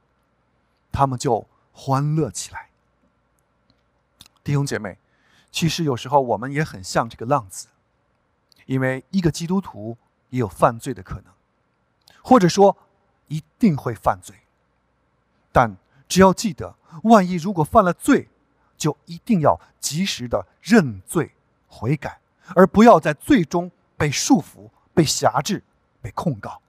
[0.92, 2.70] 他们就欢乐起来。
[4.44, 5.00] 弟兄姐妹，
[5.52, 7.70] 其实有时候我们也很像这个浪子，
[8.68, 9.98] 因为一个基督徒
[10.30, 11.34] 也有犯罪的可能，
[12.22, 12.78] 或者说
[13.30, 14.36] 一定会犯罪，
[15.52, 15.76] 但
[16.08, 18.30] 只要记得，万一如果犯了罪，
[18.78, 21.32] 就一定要及时的认罪
[21.68, 22.20] 悔改，
[22.56, 25.64] 而不要在最终被束缚、被辖制、
[26.02, 26.62] 被控告。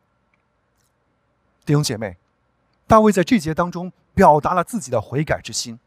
[1.65, 2.17] 弟兄姐妹，
[2.87, 5.79] 大卫在这节当中表达了自己的悔改之心。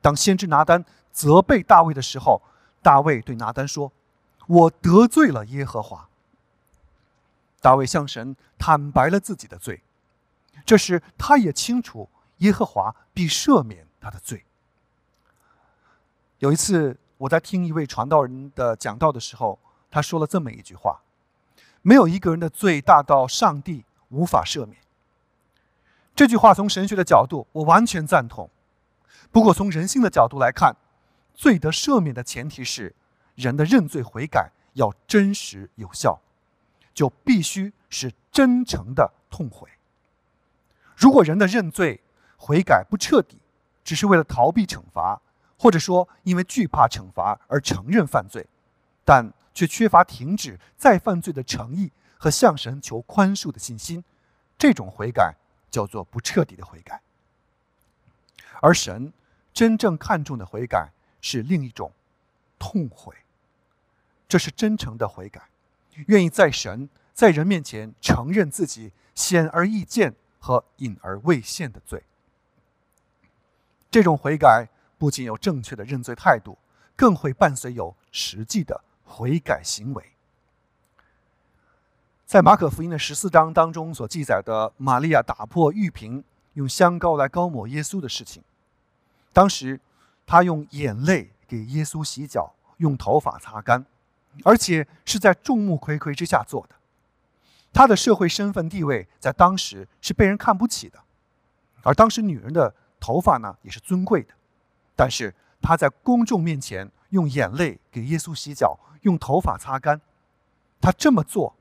[0.00, 2.40] 当先知拿单责备大卫的时候，
[2.80, 3.90] 大卫对拿单说
[4.46, 6.08] ：“我得罪了耶和华。”
[7.60, 9.82] 大卫向神坦白了自己的罪，
[10.64, 14.44] 这时他也清楚耶和华必赦免他的罪。
[16.38, 19.58] 有一次，我在听一位传道人的讲道的时候，
[19.90, 21.00] 他说了这么一句话
[21.80, 24.76] ：“没有一个人的罪大到上帝无法赦免。”
[26.14, 28.50] 这句话从神学的角度，我完全赞同。
[29.30, 30.76] 不过，从人性的角度来看，
[31.34, 32.94] 罪得赦免的前提是
[33.34, 36.20] 人的认罪悔改要真实有效，
[36.92, 39.68] 就必须是真诚的痛悔。
[40.94, 42.02] 如果人的认罪
[42.36, 43.38] 悔改不彻底，
[43.82, 45.20] 只是为了逃避惩罚，
[45.58, 48.46] 或者说，因为惧怕惩罚而承认犯罪，
[49.04, 54.04] 但却缺乏停止再犯罪的诚意和向神求宽恕的信心，
[54.58, 55.34] 这种悔改
[55.70, 57.00] 叫做不彻底的悔改。
[58.60, 59.12] 而神
[59.54, 60.90] 真正看重的悔改
[61.22, 61.90] 是另一种
[62.58, 63.14] 痛悔，
[64.28, 65.48] 这是真诚的悔改，
[66.08, 72.02] 愿意在神在人面前承认自己显而易见和隐而未现的罪。
[73.90, 74.68] 这种悔改。
[74.98, 76.58] 不仅有正确的认罪态度，
[76.94, 80.12] 更会伴随有实际的悔改行为。
[82.24, 88.42] 在马可福音的十四章当中所记载的玛利亚打破玉瓶，用香膏来膏抹耶稣的事情，
[89.32, 89.78] 当时
[90.26, 93.86] 她用眼泪给耶稣洗脚，用头发擦干，
[94.42, 96.74] 而且是在众目睽睽之下做的。
[97.72, 100.98] 她的社会身份地位在当时是被人看不起的，
[101.82, 104.34] 而当时女人的头发呢也是尊贵的。
[104.96, 110.00] 但是他在公众面前用眼泪给耶稣洗脚，用头发擦干。
[110.80, 111.54] 他这么做，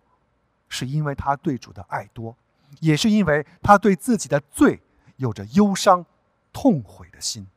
[0.70, 2.36] 是因为他对主的爱多，
[2.80, 4.82] 也是因为他对自己的罪
[5.18, 6.06] 有着忧伤、
[6.54, 7.48] 痛悔的心。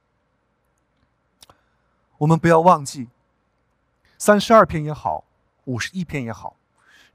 [2.19, 3.09] 我们不要忘记，
[4.19, 5.25] 三十二篇也好，
[5.65, 6.57] 五十一篇也好，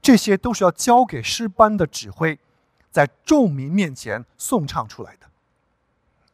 [0.00, 2.38] 这些都是要交给诗班的指挥，
[2.90, 5.26] 在众民面前颂唱出来的。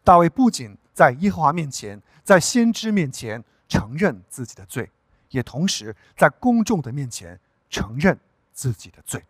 [0.04, 2.00] 大卫不仅在耶和华面前。
[2.22, 4.88] 在先知面前承认自己的罪，
[5.30, 8.16] 也同时在公众的面前承认
[8.52, 9.24] 自己的罪，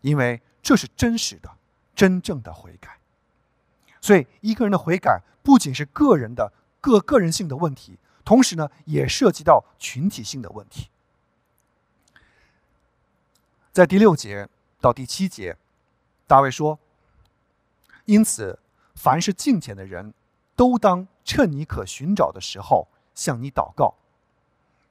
[0.00, 1.50] 因为这是真实的、
[1.94, 2.96] 真正的悔改。
[4.00, 10.88] 所以，一个人的悔改不仅是个人的、个个人性的问题，同时呢，也涉及到群体性的问题。
[13.72, 14.48] 在第六节
[14.80, 15.58] 到第七节，
[16.26, 16.78] 大卫说
[18.06, 18.58] ：“因此，
[18.94, 20.14] 凡是敬虔的人。”
[20.56, 23.94] 都当趁你可寻找的时候向你祷告。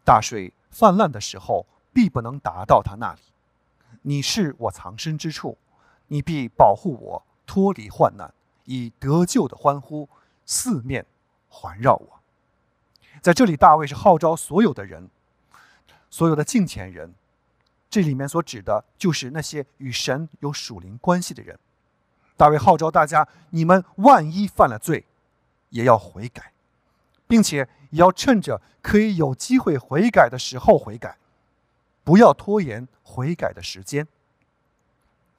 [0.03, 3.19] 大水泛滥的时候，必不能达到他那里。
[4.01, 5.57] 你是我藏身之处，
[6.07, 8.33] 你必保护我脱离患难，
[8.65, 10.09] 以得救的欢呼
[10.45, 11.05] 四面
[11.47, 12.19] 环绕我。
[13.21, 15.09] 在这里，大卫是号召所有的人，
[16.09, 17.13] 所有的敬虔人。
[17.89, 21.57] 这里面所指的就是那些与神有属灵关系的人。
[22.35, 25.05] 大卫号召大家：你们万一犯了罪。
[25.73, 26.53] 也要悔改，
[27.27, 31.17] 并且也要趁着可以有机会悔改的时候悔改，
[32.03, 34.07] 不要拖延悔改的时间，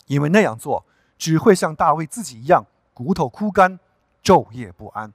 [0.07, 0.85] 因为那样做
[1.17, 3.79] 只会像大卫自己一样骨头枯干，
[4.25, 5.13] 昼夜不安。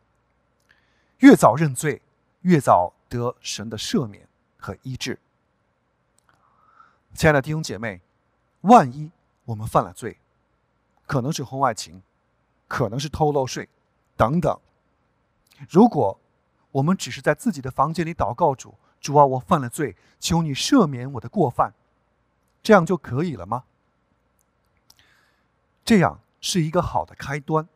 [1.18, 2.02] 越早认罪，
[2.44, 4.26] 越早得神的赦免
[4.58, 5.20] 和医治。
[7.14, 8.00] 亲爱的弟兄姐妹，
[8.62, 9.12] 万一
[9.44, 10.18] 我们犯了罪，
[11.06, 12.02] 可能是婚外情，
[12.70, 13.68] 可能是偷漏税，
[14.16, 14.58] 等等。
[15.68, 16.20] 如果
[16.72, 21.74] 我们只是在自己的房间里祷告主，主啊，我犯了罪，求你赦免我的过犯，
[22.62, 23.64] 这样就可以了吗？
[25.84, 27.68] 这样是一个好的开端，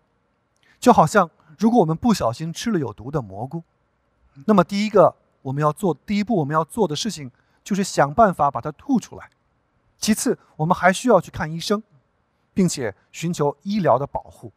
[0.80, 3.64] 就好像如果我们不小心吃了有毒的蘑菇，
[4.46, 7.32] 那么第一个我们要做第一步我们要做的事情
[7.64, 9.30] 就是想办法把它吐出来，
[9.98, 11.82] 其次我们还需要去看医生，
[12.54, 14.54] 并且寻求医疗的保护。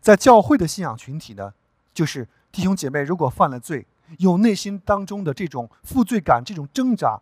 [0.00, 1.52] 在教会的信仰群体呢，
[1.92, 3.86] 就是弟兄姐妹如果犯了罪，
[4.18, 7.20] 有内心当中的这种负罪感、这种挣扎，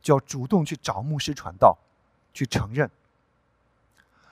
[0.00, 1.78] 就要主动去找牧师传道，
[2.32, 2.90] 去承认。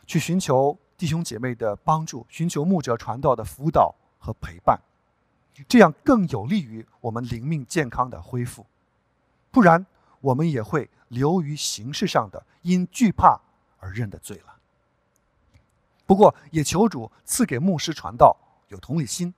[0.07, 4.81] 去寻求弟兄姐妹的帮助，寻求牧者传道的辅导和陪伴，
[5.69, 8.67] 这样更有利于我们灵命健康的恢复。
[9.53, 9.87] 不然，
[10.21, 13.41] 我们也会流于形式上的因惧怕
[13.79, 14.57] 而认的罪了。
[16.07, 18.37] 不过，也求主赐给牧师传道
[18.69, 19.33] 有同理心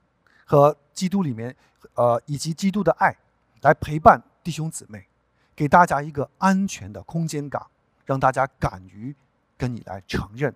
[0.45, 1.55] 和基督里面，
[1.95, 3.15] 呃，以及基督的爱，
[3.61, 5.07] 来陪伴弟兄姊妹，
[5.55, 7.65] 给大家一个安全的空间感，
[8.05, 9.15] 让大家敢于
[9.57, 10.53] 跟你来承认。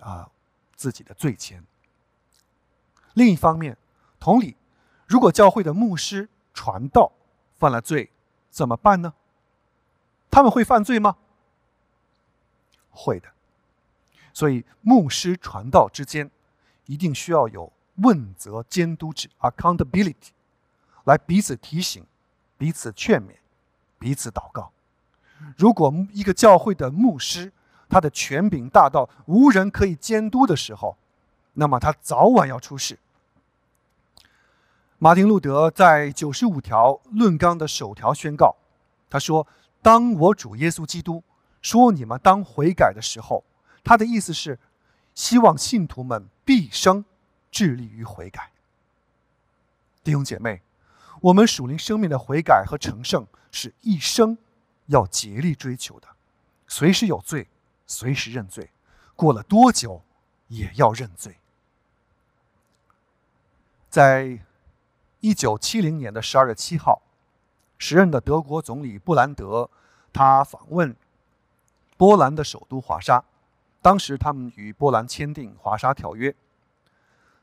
[0.00, 0.30] 啊，
[0.74, 1.62] 自己的罪愆。
[3.14, 3.78] 另一方面，
[4.20, 4.56] 同理，
[5.06, 7.10] 如果教会的牧师传道
[7.58, 8.10] 犯了罪，
[8.50, 9.14] 怎么办呢？
[10.30, 11.16] 他们会犯罪吗？
[12.90, 13.28] 会的。
[14.34, 16.30] 所以，牧师传道之间
[16.84, 20.30] 一定需要有问责监督制 （accountability），
[21.04, 22.04] 来彼此提醒、
[22.58, 23.36] 彼此劝勉、
[23.98, 24.72] 彼此祷告。
[25.56, 27.52] 如果一个教会的牧师，
[27.88, 30.96] 他的权柄大到无人可以监督的时候，
[31.54, 32.98] 那么他早晚要出事。
[34.98, 38.56] 马丁路德在九十五条论纲的首条宣告，
[39.10, 39.46] 他说
[39.82, 41.22] ：“当我主耶稣基督
[41.60, 43.44] 说你们当悔改的时候，
[43.84, 44.58] 他的意思是
[45.14, 47.04] 希望信徒们毕生
[47.56, 48.50] 致力于悔改。”
[50.04, 50.60] 弟兄姐妹，
[51.22, 54.36] 我们属灵生命的悔改和成圣是一生
[54.86, 56.08] 要竭力追求的，
[56.68, 57.48] 随时有罪。
[57.88, 58.68] 随时认罪，
[59.14, 60.02] 过了多久
[60.48, 61.38] 也要认罪。
[63.88, 64.40] 在
[65.20, 67.00] 一九七零年的十二月七号，
[67.78, 69.70] 时任的德国总理布兰德，
[70.12, 70.96] 他访问
[71.96, 73.22] 波兰的首都华沙。
[73.80, 76.34] 当时他们与波兰签订华沙条约，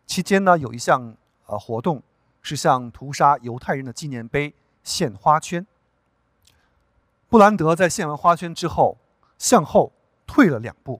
[0.05, 2.01] 期间呢有一项呃活动
[2.41, 5.65] 是向屠杀犹太人的纪念碑献花圈。
[7.29, 8.97] 布兰德在献完花圈之后，
[9.37, 9.91] 向后。
[10.25, 10.99] 退了两步，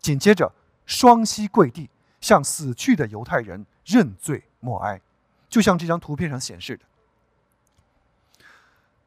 [0.00, 0.50] 紧接着
[0.86, 1.88] 双膝跪地，
[2.20, 5.00] 向死去的犹太人认罪默哀，
[5.48, 6.84] 就像这张图片上显示的。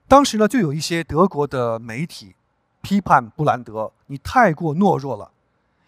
[0.07, 2.35] 当时呢，就有一些德国的媒体
[2.81, 5.31] 批判布兰德：“你太过懦弱了，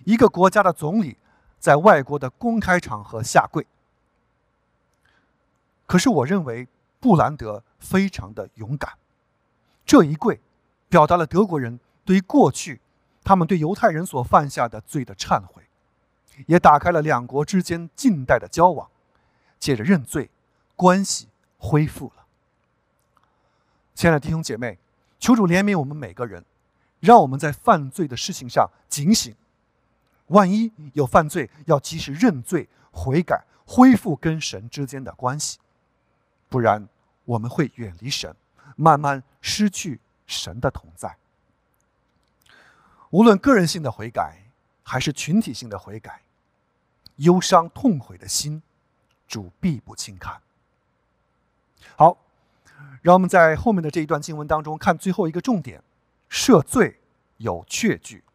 [0.03, 1.15] 一个国家的总理
[1.59, 3.65] 在外国的公开场合下跪。”
[5.85, 6.67] 可是我认为
[6.99, 8.93] 布兰德非常的勇敢，
[9.85, 10.41] 这一跪，
[10.89, 12.81] 表达了德国人对于过去。
[13.23, 15.61] 他们对犹太人所犯下的罪的忏悔，
[16.45, 18.89] 也打开了两国之间近代的交往。
[19.59, 20.29] 借着认罪，
[20.77, 22.25] 关系恢复了。
[23.93, 24.77] 亲爱的弟兄姐妹，
[25.19, 26.45] 求主怜悯我们每个人，
[27.01, 29.35] 让我们在犯罪的事情上警醒。
[30.27, 35.59] 万一有犯罪，要及时认罪悔改，恢复跟神之间的关系，
[36.49, 36.87] 不然
[37.25, 38.35] 我们会远离神，
[38.75, 41.17] 慢慢失去神的同在。
[43.09, 44.43] 无论个人性的悔改，
[44.83, 46.21] 还是群体性的悔改，
[47.17, 48.61] 忧伤痛悔的心，
[49.27, 50.41] 主必不轻看。
[51.95, 52.17] 好，
[53.01, 55.81] 让我们在后面的这一段经文当中看最后一个重点：
[56.29, 56.99] 赦罪
[57.37, 58.25] 有确据。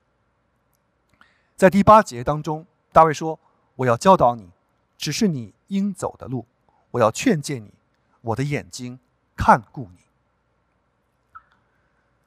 [1.57, 3.39] 在第八节当中，大卫说
[3.77, 4.51] ：“我要教导你，
[4.97, 6.47] 只是你应走的路；
[6.93, 7.73] 我要劝诫你，
[8.21, 8.99] 我的眼睛
[9.37, 9.99] 看顾你。”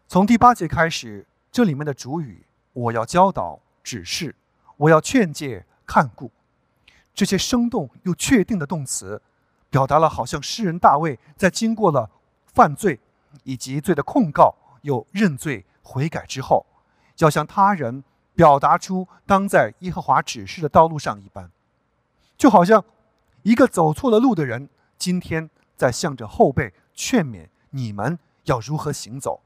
[0.08, 1.26] 从第八节开始。
[1.52, 4.36] 这里面的主语，我要教导、指示，
[4.76, 6.30] 我要劝诫、看顾，
[7.14, 9.22] 这些生动又确定的动词，
[9.70, 12.12] 表达了好像诗人大卫在经过了
[12.46, 13.00] 犯罪
[13.46, 16.66] 以及罪的控告，又认罪悔改之后，
[17.20, 18.04] 要向他人
[18.36, 21.50] 表达出当在耶和华指示的道路上一般，
[22.38, 22.84] 就好像
[23.44, 29.42] 一个走错了路的人，今天在向着后辈劝勉你们要如何行走。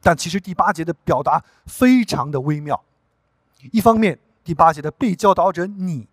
[0.00, 2.82] 但其实第八节的表达非常的微妙。
[3.72, 6.06] 一方面，第八节的被教导者“你”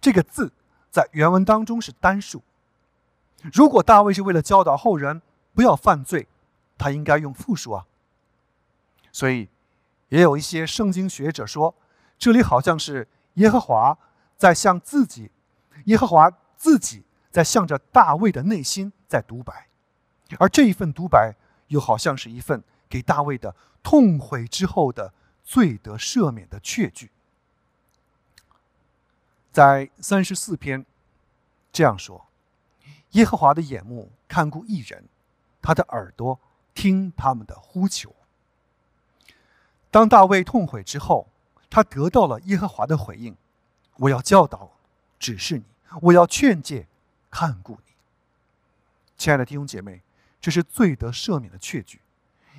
[0.00, 0.52] 这个字
[0.90, 2.42] 在原文当中是单数。
[3.52, 5.20] 如果大卫是为了教导后人
[5.54, 6.26] 不要犯罪，
[6.78, 7.86] 他应该用复数啊。
[9.12, 9.48] 所以，
[10.08, 11.74] 也有一些圣经学者说，
[12.18, 13.96] 这里好像是耶和华
[14.36, 15.30] 在向自己，
[15.84, 19.68] 耶和华自己在向着大卫的内心在独白，
[20.38, 21.34] 而这一份独白
[21.68, 25.12] 又好像是一份给大卫的痛悔之后的
[25.44, 27.10] 罪得赦免的确据。
[29.52, 30.84] 在三十四篇
[31.72, 32.26] 这样说
[33.12, 35.08] ：“耶和华的眼目看顾一人，
[35.60, 36.38] 他的耳朵
[36.74, 38.14] 听他们的呼求。”
[39.90, 41.28] 当大卫痛悔之后，
[41.70, 43.36] 他得到了耶和华的回应
[43.96, 44.72] ：“我要教导，
[45.18, 45.64] 指示你；
[46.02, 46.86] 我要劝诫，
[47.30, 47.92] 看顾你。”
[49.16, 50.02] 亲爱的弟兄姐妹，
[50.40, 52.00] 这是罪得赦免的确据，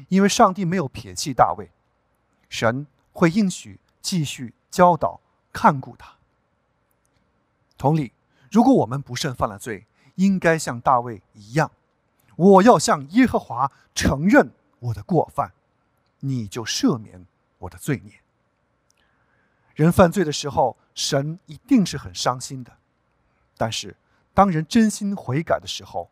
[0.08, 1.70] 因为上帝没有撇弃大卫，
[2.50, 5.22] 神会应许继续教导、
[5.54, 6.16] 看顾他。
[7.78, 8.12] 同理，
[8.52, 11.72] 如果我们不慎犯了罪，应该像大卫一样，
[12.36, 15.54] 我要向耶和华承认我的过犯，
[16.20, 17.26] 你就赦免
[17.58, 18.22] 我的罪孽。
[19.76, 22.78] 人犯罪的时候，神一定是很伤心的，
[23.58, 23.96] 但是
[24.34, 26.10] 当人真心悔改的时候，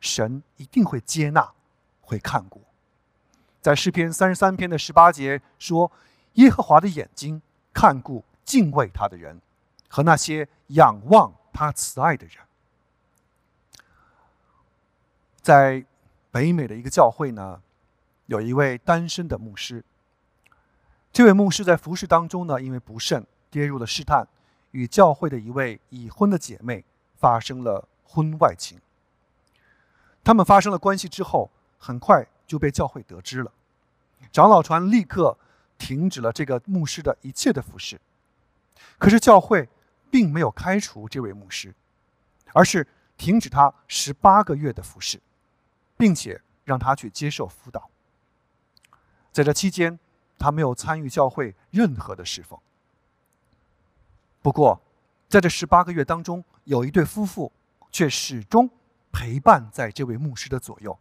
[0.00, 1.52] 神一定会接纳，
[2.00, 2.62] 会看顾。
[3.60, 5.90] 在诗篇三十三篇的十八节说
[6.34, 9.40] ：“耶和华的眼睛看顾敬畏他的人。”
[9.90, 12.36] 和那些仰望他慈爱的人，
[15.40, 15.82] 在
[16.30, 17.62] 北美的一个教会呢，
[18.28, 19.84] 有一位单身的牧师。
[21.12, 24.26] 这位牧师在服侍当中呢，因为不慎跌入了试探，
[24.70, 26.84] 与教会的一位已婚的姐妹
[27.16, 28.78] 发生了婚外情。
[30.22, 33.52] 他们发生了关系之后，很快就被教会得知了，
[34.32, 35.36] 长老团立刻
[35.76, 38.00] 停止了这个牧师的一切的服侍。
[38.96, 39.68] 可是教会。
[40.10, 41.74] 并没有开除这位牧师，
[42.54, 45.20] 而是停止他十八个月的服侍，
[45.98, 47.90] 并且让他去接受辅导。
[49.32, 49.98] 在这期间，
[50.38, 52.58] 他没有参与教会任何的侍奉。
[54.40, 54.80] 不过，
[55.28, 57.52] 在这十八个月当中，有一对夫妇
[57.90, 58.70] 却始终
[59.12, 60.98] 陪伴在这位牧师的左右。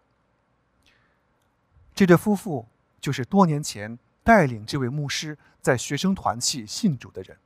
[1.93, 2.67] 这对夫妇
[2.99, 7.37] 就是多年前带领这位牧师在学生团契信主的人。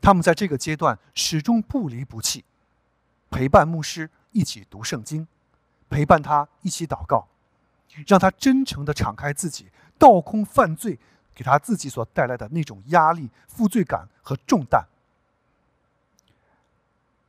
[0.00, 2.44] 他们在这个阶段始终不离不弃，
[3.30, 5.28] 陪伴牧师一起读圣经，
[5.88, 7.28] 陪伴他一起祷告，
[8.06, 10.98] 让他真诚地敞开自己，倒空犯罪
[11.34, 14.86] 给他自己所带来的那种压力、负罪感和重担。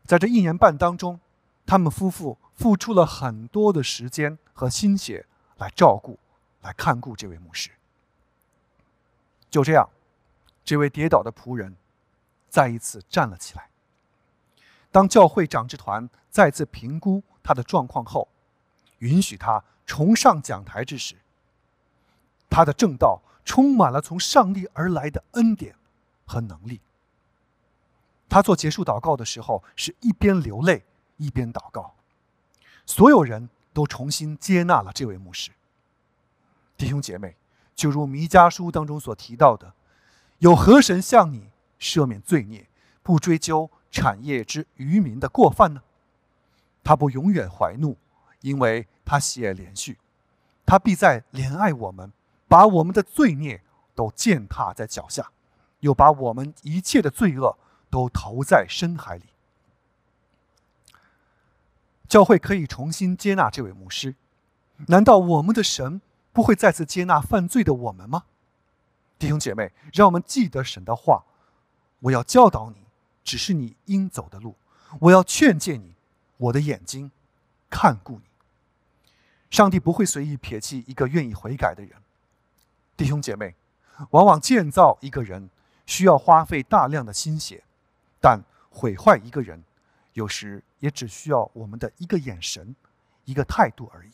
[0.06, 1.20] 在这一年半当中，
[1.66, 5.26] 他们夫妇付出了很多的时间和心血
[5.58, 6.20] 来照顾、
[6.62, 7.70] 来看顾这位牧师。
[9.50, 9.90] 就这样，
[10.66, 11.76] 这位跌倒的仆人。
[12.50, 13.68] 再一次站了起来。
[14.92, 18.28] 当教会长治团再次评估他的状况后，
[19.00, 21.14] 允许他重上讲台之时，
[22.50, 25.76] 他的正道充满了从上帝而来的恩典
[26.26, 26.82] 和能力。
[28.28, 30.84] 他做结束祷告的时候，是一边流泪
[31.18, 31.94] 一边祷告。
[32.88, 35.52] 所有人都重新接纳了这位牧师。
[36.76, 37.36] 弟兄姐妹，
[37.76, 39.74] 就如弥迦书当中所提到的，
[40.40, 41.52] 有何神向你？
[41.80, 42.68] 赦免罪孽，
[43.04, 45.84] 不追究产业之渔民的过犯呢？
[46.84, 47.96] 他不永远怀怒，
[48.42, 49.98] 因为他喜爱连续，
[50.66, 52.12] 他必在怜爱我们，
[52.48, 53.62] 把我们的罪孽
[53.96, 55.32] 都践踏在脚下，
[55.80, 57.58] 又把我们一切的罪恶
[57.90, 59.26] 都投在深海里。
[62.08, 64.16] 教会可以重新接纳这位牧师，
[64.88, 66.02] 难道我们的神
[66.32, 68.26] 不会再次接纳犯罪的我们吗？
[69.18, 71.24] 弟兄姐妹，让我们记得神的话。
[72.02, 72.84] 我要教导你，
[73.24, 74.56] 只是你应走的路；
[75.00, 75.96] 我要劝诫你，
[76.36, 77.12] 我的眼睛
[77.70, 78.33] 看顾你。
[79.54, 82.02] 上帝不会随意撇弃一个愿意悔改的人。
[82.98, 83.54] 弟兄姐妹，
[84.10, 85.48] 往往建造一个人
[85.86, 87.64] 需要花费大量的心血，
[88.20, 88.42] 但
[88.72, 89.64] 毁坏一个人，
[90.14, 92.76] 有时也只需要我们的一个眼神、
[93.26, 94.12] 一个态度而已。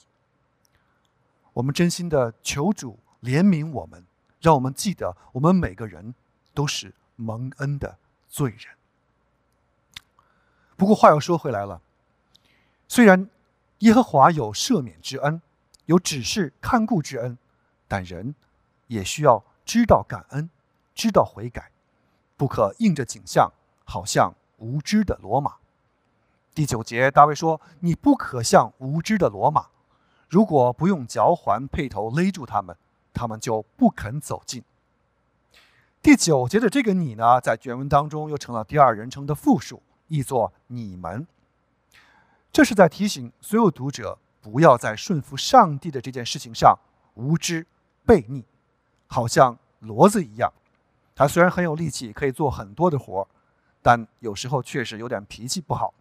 [1.53, 4.05] 我们真心的求主怜悯我们，
[4.41, 6.13] 让我们记得，我们每个人
[6.53, 6.93] 都是。
[7.21, 7.97] 蒙恩的
[8.29, 8.73] 罪人。
[10.77, 11.81] 不过话又说回来了，
[12.87, 13.29] 虽然
[13.79, 15.41] 耶和华有赦免之恩，
[15.85, 17.37] 有指示看顾之恩，
[17.87, 18.35] 但人
[18.87, 20.49] 也需要知道感恩，
[20.93, 21.71] 知道悔改，
[22.35, 23.51] 不可应着景象，
[23.85, 25.55] 好像无知的罗马。
[26.53, 29.67] 第九节，大卫说：“你不可像无知的罗马，
[30.27, 32.75] 如果不用脚环配头勒住他们，
[33.13, 34.61] 他们就不肯走近。”
[36.01, 41.25] 第九节的这个“你”呢，在原文当中又成了第二人称的复数，译作“你们”。
[42.51, 46.77] 这是在提醒所有读者，不要在顺服上帝的这件事情上
[47.13, 47.65] 无知、
[48.05, 48.43] 悖逆，
[49.07, 50.51] 好像骡子一样。
[51.15, 53.27] 他虽然很有力气，可以做很多的活儿，
[53.81, 55.93] 但有时候确实有点脾气不好。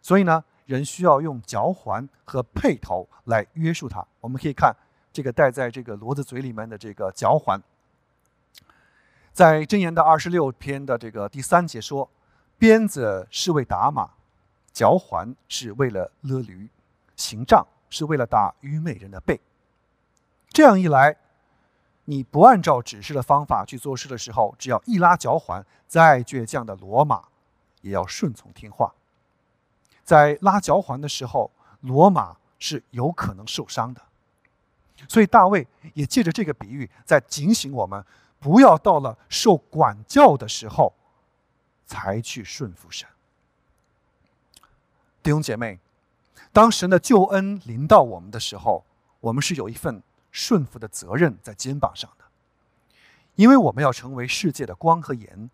[0.00, 4.06] 所以呢，人需要用嚼环和辔头来约束它。
[4.20, 4.74] 我们可以看
[5.12, 7.60] 这个戴在这个骡子嘴里面的这个嚼环，
[9.32, 12.08] 在箴言的二十六篇的这个第三节说
[12.56, 14.10] ：“鞭子是为打马，
[14.74, 16.68] 嚼环是为了勒驴，
[17.16, 19.40] 行杖是为了打愚昧人的背。”
[20.52, 21.16] 这样一来，
[22.04, 27.28] 你不按照指示的方法去做事的时候，只要一拉嚼环，再倔强的罗马
[27.80, 28.94] 也要顺从听话。
[30.04, 31.50] 在拉嚼环的时候，
[31.80, 34.02] 罗马是有可能受伤的，
[35.08, 38.04] 所以大卫也借着这个比喻，在警醒我们，
[38.38, 40.92] 不要到了受管教的时候，
[41.86, 43.08] 才去顺服神。
[45.24, 45.80] 弟兄姐妹，
[46.52, 48.84] 当神的救恩临到我们的时候，
[49.20, 52.24] 我们是有一份顺服的责任在肩膀上的，
[53.34, 55.48] 因为我们要成为世界的光和盐，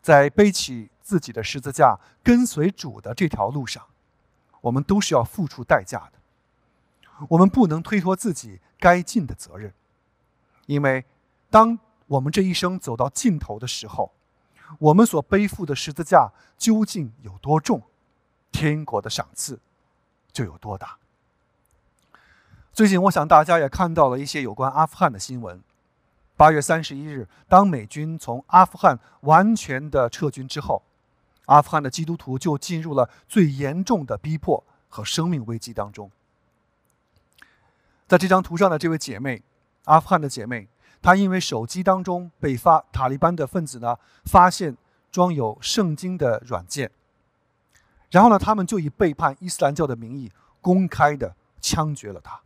[0.00, 3.84] 在背起自己的十字架跟随主的这条路上。
[4.62, 9.72] 我们都是要付出代价的，我们不能推脱自己该尽的责任，
[10.66, 11.04] 因为
[11.48, 14.12] 当我们这一生走到尽头的时候，
[14.80, 17.82] 我们所背负的十字架究竟有多重，
[18.52, 19.58] 天国的赏赐
[20.30, 20.98] 就有多大。
[22.72, 25.60] 最近，我想大家也看到了一些有关阿富汗的新闻。
[26.36, 30.82] 八月三十一日，当美军从阿富汗完全的撤军之后。
[31.46, 36.08] 阿富汗的基督徒就进入了最严重的逼迫和生命危机当中。
[38.06, 39.42] 在这张图上的这位姐妹，
[39.84, 40.68] 阿富汗的姐妹，
[41.02, 44.76] 她因为手机当中被发塔利班的分子呢发现
[45.10, 46.90] 装有圣经的软件，
[48.12, 52.40] 然后呢，他们就以背叛伊斯兰教的名义公开的枪决了他。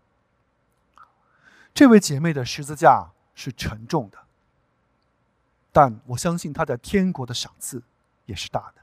[1.74, 4.16] 这位姐妹的十字架是沉重的，
[5.72, 7.82] 但我相信她在天国的赏赐
[8.24, 8.80] 也是大的。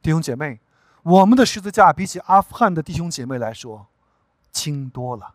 [0.00, 0.60] 弟兄姐妹，
[1.02, 3.86] 我们的十字架比起阿富汗的弟兄姐妹来说，
[4.52, 5.34] 轻多了。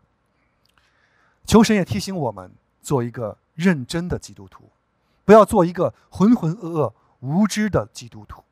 [1.45, 4.71] 求神也提醒我们，做一个认真的基督徒，
[5.25, 8.43] 不要做一个浑浑噩噩、无知的基督徒，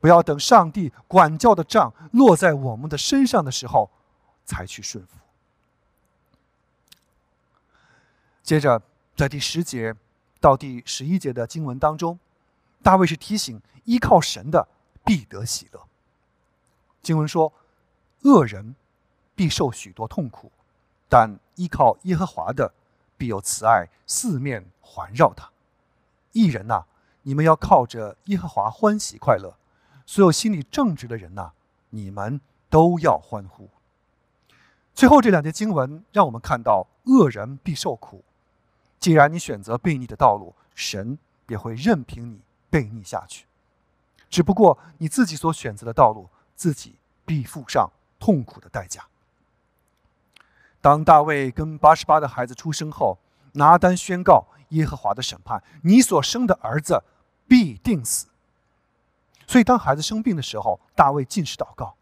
[0.00, 3.90] 不要等上帝管教的杖落在我们的身上的时候，
[4.44, 5.18] 才去顺服。
[8.42, 8.82] 接着，
[9.16, 9.94] 在第十节
[10.40, 12.18] 到第十一节的经文当中，
[12.82, 14.68] 大卫是提醒依靠神的。
[15.04, 15.88] 必得喜乐。
[17.00, 17.50] 经文说
[18.24, 18.76] ：“恶人
[19.34, 20.52] 必受许多痛苦，
[21.08, 22.74] 但依靠耶和华的
[23.16, 25.48] 必有慈爱四面环绕他。
[26.32, 26.84] 艺人呐，
[27.22, 29.56] 你们要靠着耶和华欢喜快乐；
[30.08, 31.50] 所有心里正直的人呐，
[31.90, 32.40] 你们
[32.70, 33.68] 都要欢呼。”
[34.94, 38.24] 最后这两节经文让我们看到，恶人必受苦。
[38.98, 42.40] 既然你选择悖逆的道路，神也会任凭你
[42.70, 43.44] 悖逆下去。
[44.30, 46.94] 只不过你自己所选择的道路，自己
[47.26, 49.06] 必付上痛苦的代价。
[50.80, 53.18] 当大卫跟八十八的孩子出生后，
[53.52, 57.04] 拿单宣告耶和华的审判：你所生的儿子
[57.46, 58.28] 必定死。
[59.48, 61.96] 所以，当孩子生病的时候，大卫进食祷告；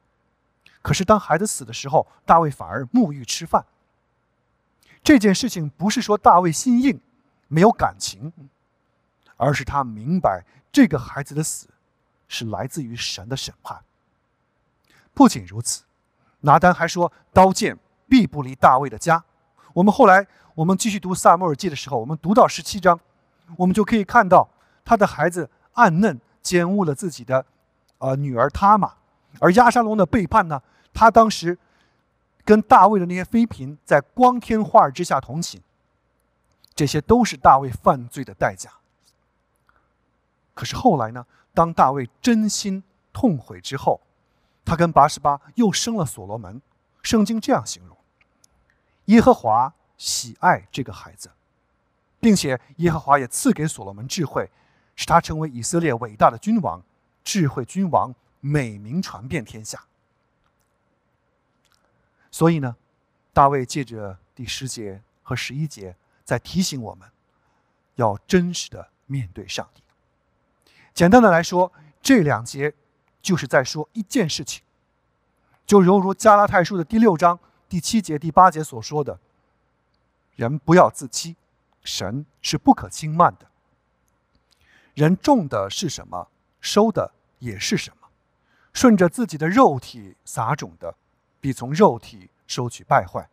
[0.83, 3.65] 可是，当孩子死的时候，大卫反而沐浴吃饭。
[5.03, 7.01] 这件事情不是说大卫心硬、
[7.49, 8.31] 没有感情，
[9.39, 11.69] 而是他明白这个孩子的死。
[12.29, 13.85] 是来自于神的审判。
[15.15, 15.85] 不仅如此，
[16.41, 17.79] 拿单还说：“刀剑
[18.09, 19.23] 必不离大卫的家。”
[19.75, 20.27] 我们后来，
[20.57, 22.99] 我们继续读撒母耳记的时候，我们读到十七章，
[23.57, 24.51] 我们就可以看到
[24.85, 27.45] 他的孩子暗嫩奸污了自己的，
[27.99, 28.95] 呃，女儿他玛。
[29.41, 30.63] 而亚沙龙的背叛呢？
[30.95, 31.59] 他当时
[32.45, 35.61] 跟大卫的那些妃嫔在光天化日之下同寝，
[36.75, 38.71] 这些都是大卫犯罪的代价。
[40.55, 41.27] 可是后来呢？
[41.53, 42.83] 当大卫真心
[43.13, 44.01] 痛悔之后，
[44.65, 46.61] 他跟八十八又生了所罗门。
[47.03, 47.97] 圣经这样形容：
[49.07, 51.31] 耶和华喜爱这个孩子，
[52.21, 54.51] 并且耶和华也赐给所罗门智慧，
[54.97, 56.83] 使他成为以色列伟大的君王。
[57.23, 59.85] 智慧君王美名传遍天下。
[62.31, 62.77] 所以呢，
[63.33, 67.11] 大卫借着第十节和十一节，在提醒我们，
[67.97, 69.83] 要真实的面对上帝。
[70.95, 72.73] 简单的来说，这两节
[73.21, 74.63] 就是在说一件事情，
[75.67, 77.37] 就犹如加拉太书的第六章
[77.69, 79.19] 第七节、第八节所说的
[80.37, 81.35] ：“人不要自欺，
[81.83, 83.51] 神是不可轻慢的。
[84.97, 86.27] 人种的是什么，
[86.61, 88.09] 收的也是什么。
[88.73, 90.97] 顺着自己的肉体撒种的，
[91.39, 93.29] 必从肉体收取败坏；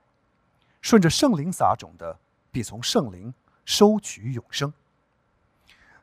[0.82, 2.20] 顺着圣灵撒种的，
[2.52, 3.34] 必从圣灵
[3.64, 4.72] 收取永生。”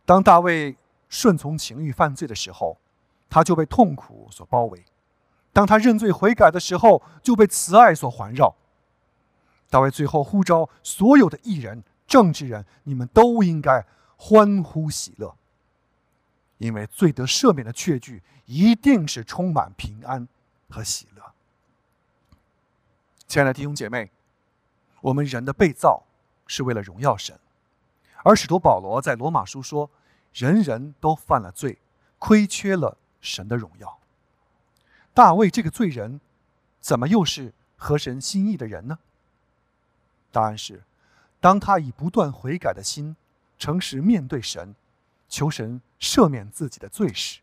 [0.05, 0.77] 当大卫。
[1.13, 2.79] 顺从情欲犯罪的时候，
[3.29, 4.79] 他就被痛苦所包围；
[5.53, 8.55] 当他认罪悔改的时候，就被慈爱所环绕。
[9.69, 13.85] 大卫最后呼召所有的艺人、政治人，你们都应该
[14.17, 15.37] 欢呼喜乐，
[16.61, 20.29] 因为罪得赦免的确据一定是充满平安
[20.69, 21.23] 和喜乐。
[23.27, 24.11] 亲爱的弟兄姐妹，
[25.01, 26.05] 我们人的被造
[26.47, 27.39] 是为了荣耀神，
[28.23, 29.91] 而使徒保罗在罗马书说
[30.35, 31.79] ：“人人都犯了罪，
[32.19, 33.99] 亏缺了神的荣耀。”
[35.15, 36.21] 大卫这个罪人，
[36.79, 38.99] 怎么又是合神心意的人呢？
[40.31, 40.83] 答案是，
[41.41, 43.17] 当他以不断悔改的心，
[43.59, 44.75] 诚实面对神，
[45.27, 47.41] 求神赦免自己的罪时，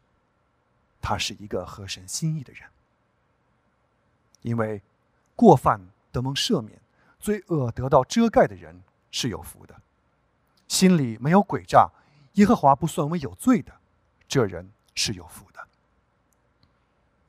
[0.99, 2.69] 他是一个合神心意的人。
[4.41, 4.81] 因为
[5.35, 5.79] 过犯
[6.11, 6.79] 得蒙赦免，
[7.19, 8.81] 罪恶得到遮盖的人
[9.11, 9.75] 是有福的；
[10.67, 11.89] 心里没有诡诈，
[12.33, 13.73] 耶和华不算为有罪的，
[14.27, 15.67] 这人是有福的。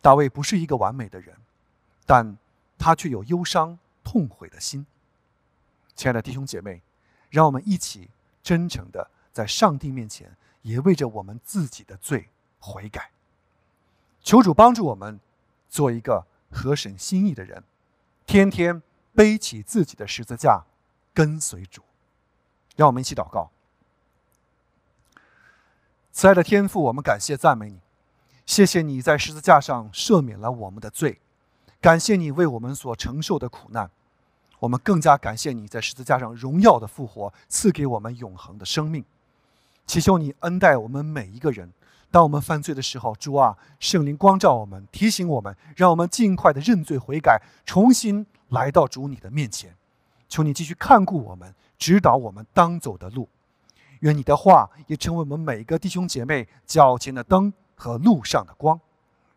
[0.00, 1.36] 大卫不是一个完美的人，
[2.06, 2.38] 但
[2.78, 4.86] 他却有忧伤痛悔的心。
[5.94, 6.80] 亲爱的弟兄姐妹，
[7.28, 8.08] 让我们一起
[8.42, 12.28] 真诚的在上帝面前，也为着我们自己的罪
[12.59, 13.11] 悔改。
[14.20, 15.20] 求主帮助我们，
[15.68, 17.64] 做一个合神心意的人，
[18.26, 18.82] 天天
[19.14, 20.64] 背起自己的十字架，
[21.14, 21.82] 跟随主。
[22.76, 23.50] 让我们一起祷告。
[26.12, 27.80] 慈爱的天父，我们感谢赞美你，
[28.44, 31.20] 谢谢你在十字架上赦免了我们的罪，
[31.80, 33.90] 感谢你为我们所承受的苦难。
[34.59, 39.04] 我们更加感谢你在十字架上荣耀的复活，赐给我们永恒的生命。
[39.89, 41.72] 祈求你恩待我们每一个人。
[42.11, 49.74] 当我们犯罪的时候，主啊，圣灵光照我们，提醒我们，让我们尽快的认罪悔改，重新来到主你的面前。
[50.28, 53.26] 求你继续看顾我们，指导我们当走的路。
[54.01, 58.78] 愿你的话也成为我们每一个弟兄姐妹脚前的灯和路上的光，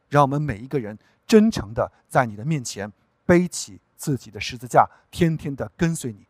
[0.09, 2.91] 让我们每一个人真诚的在你的面前
[3.25, 3.79] 背起。
[3.95, 6.25] 自己的十字架，天天的跟随你，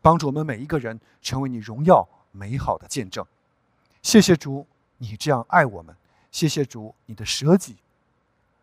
[0.00, 3.24] 帮助我们每一个人成为你荣耀美好的见证。
[4.02, 4.66] 谢谢主，
[4.98, 5.94] 你这样爱我们；
[6.30, 7.76] 谢谢主，你的舍己。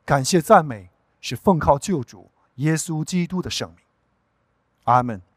[0.05, 0.89] 感谢赞美
[1.21, 3.79] 是奉靠救主耶稣基督的圣名。
[4.83, 5.28] 阿门。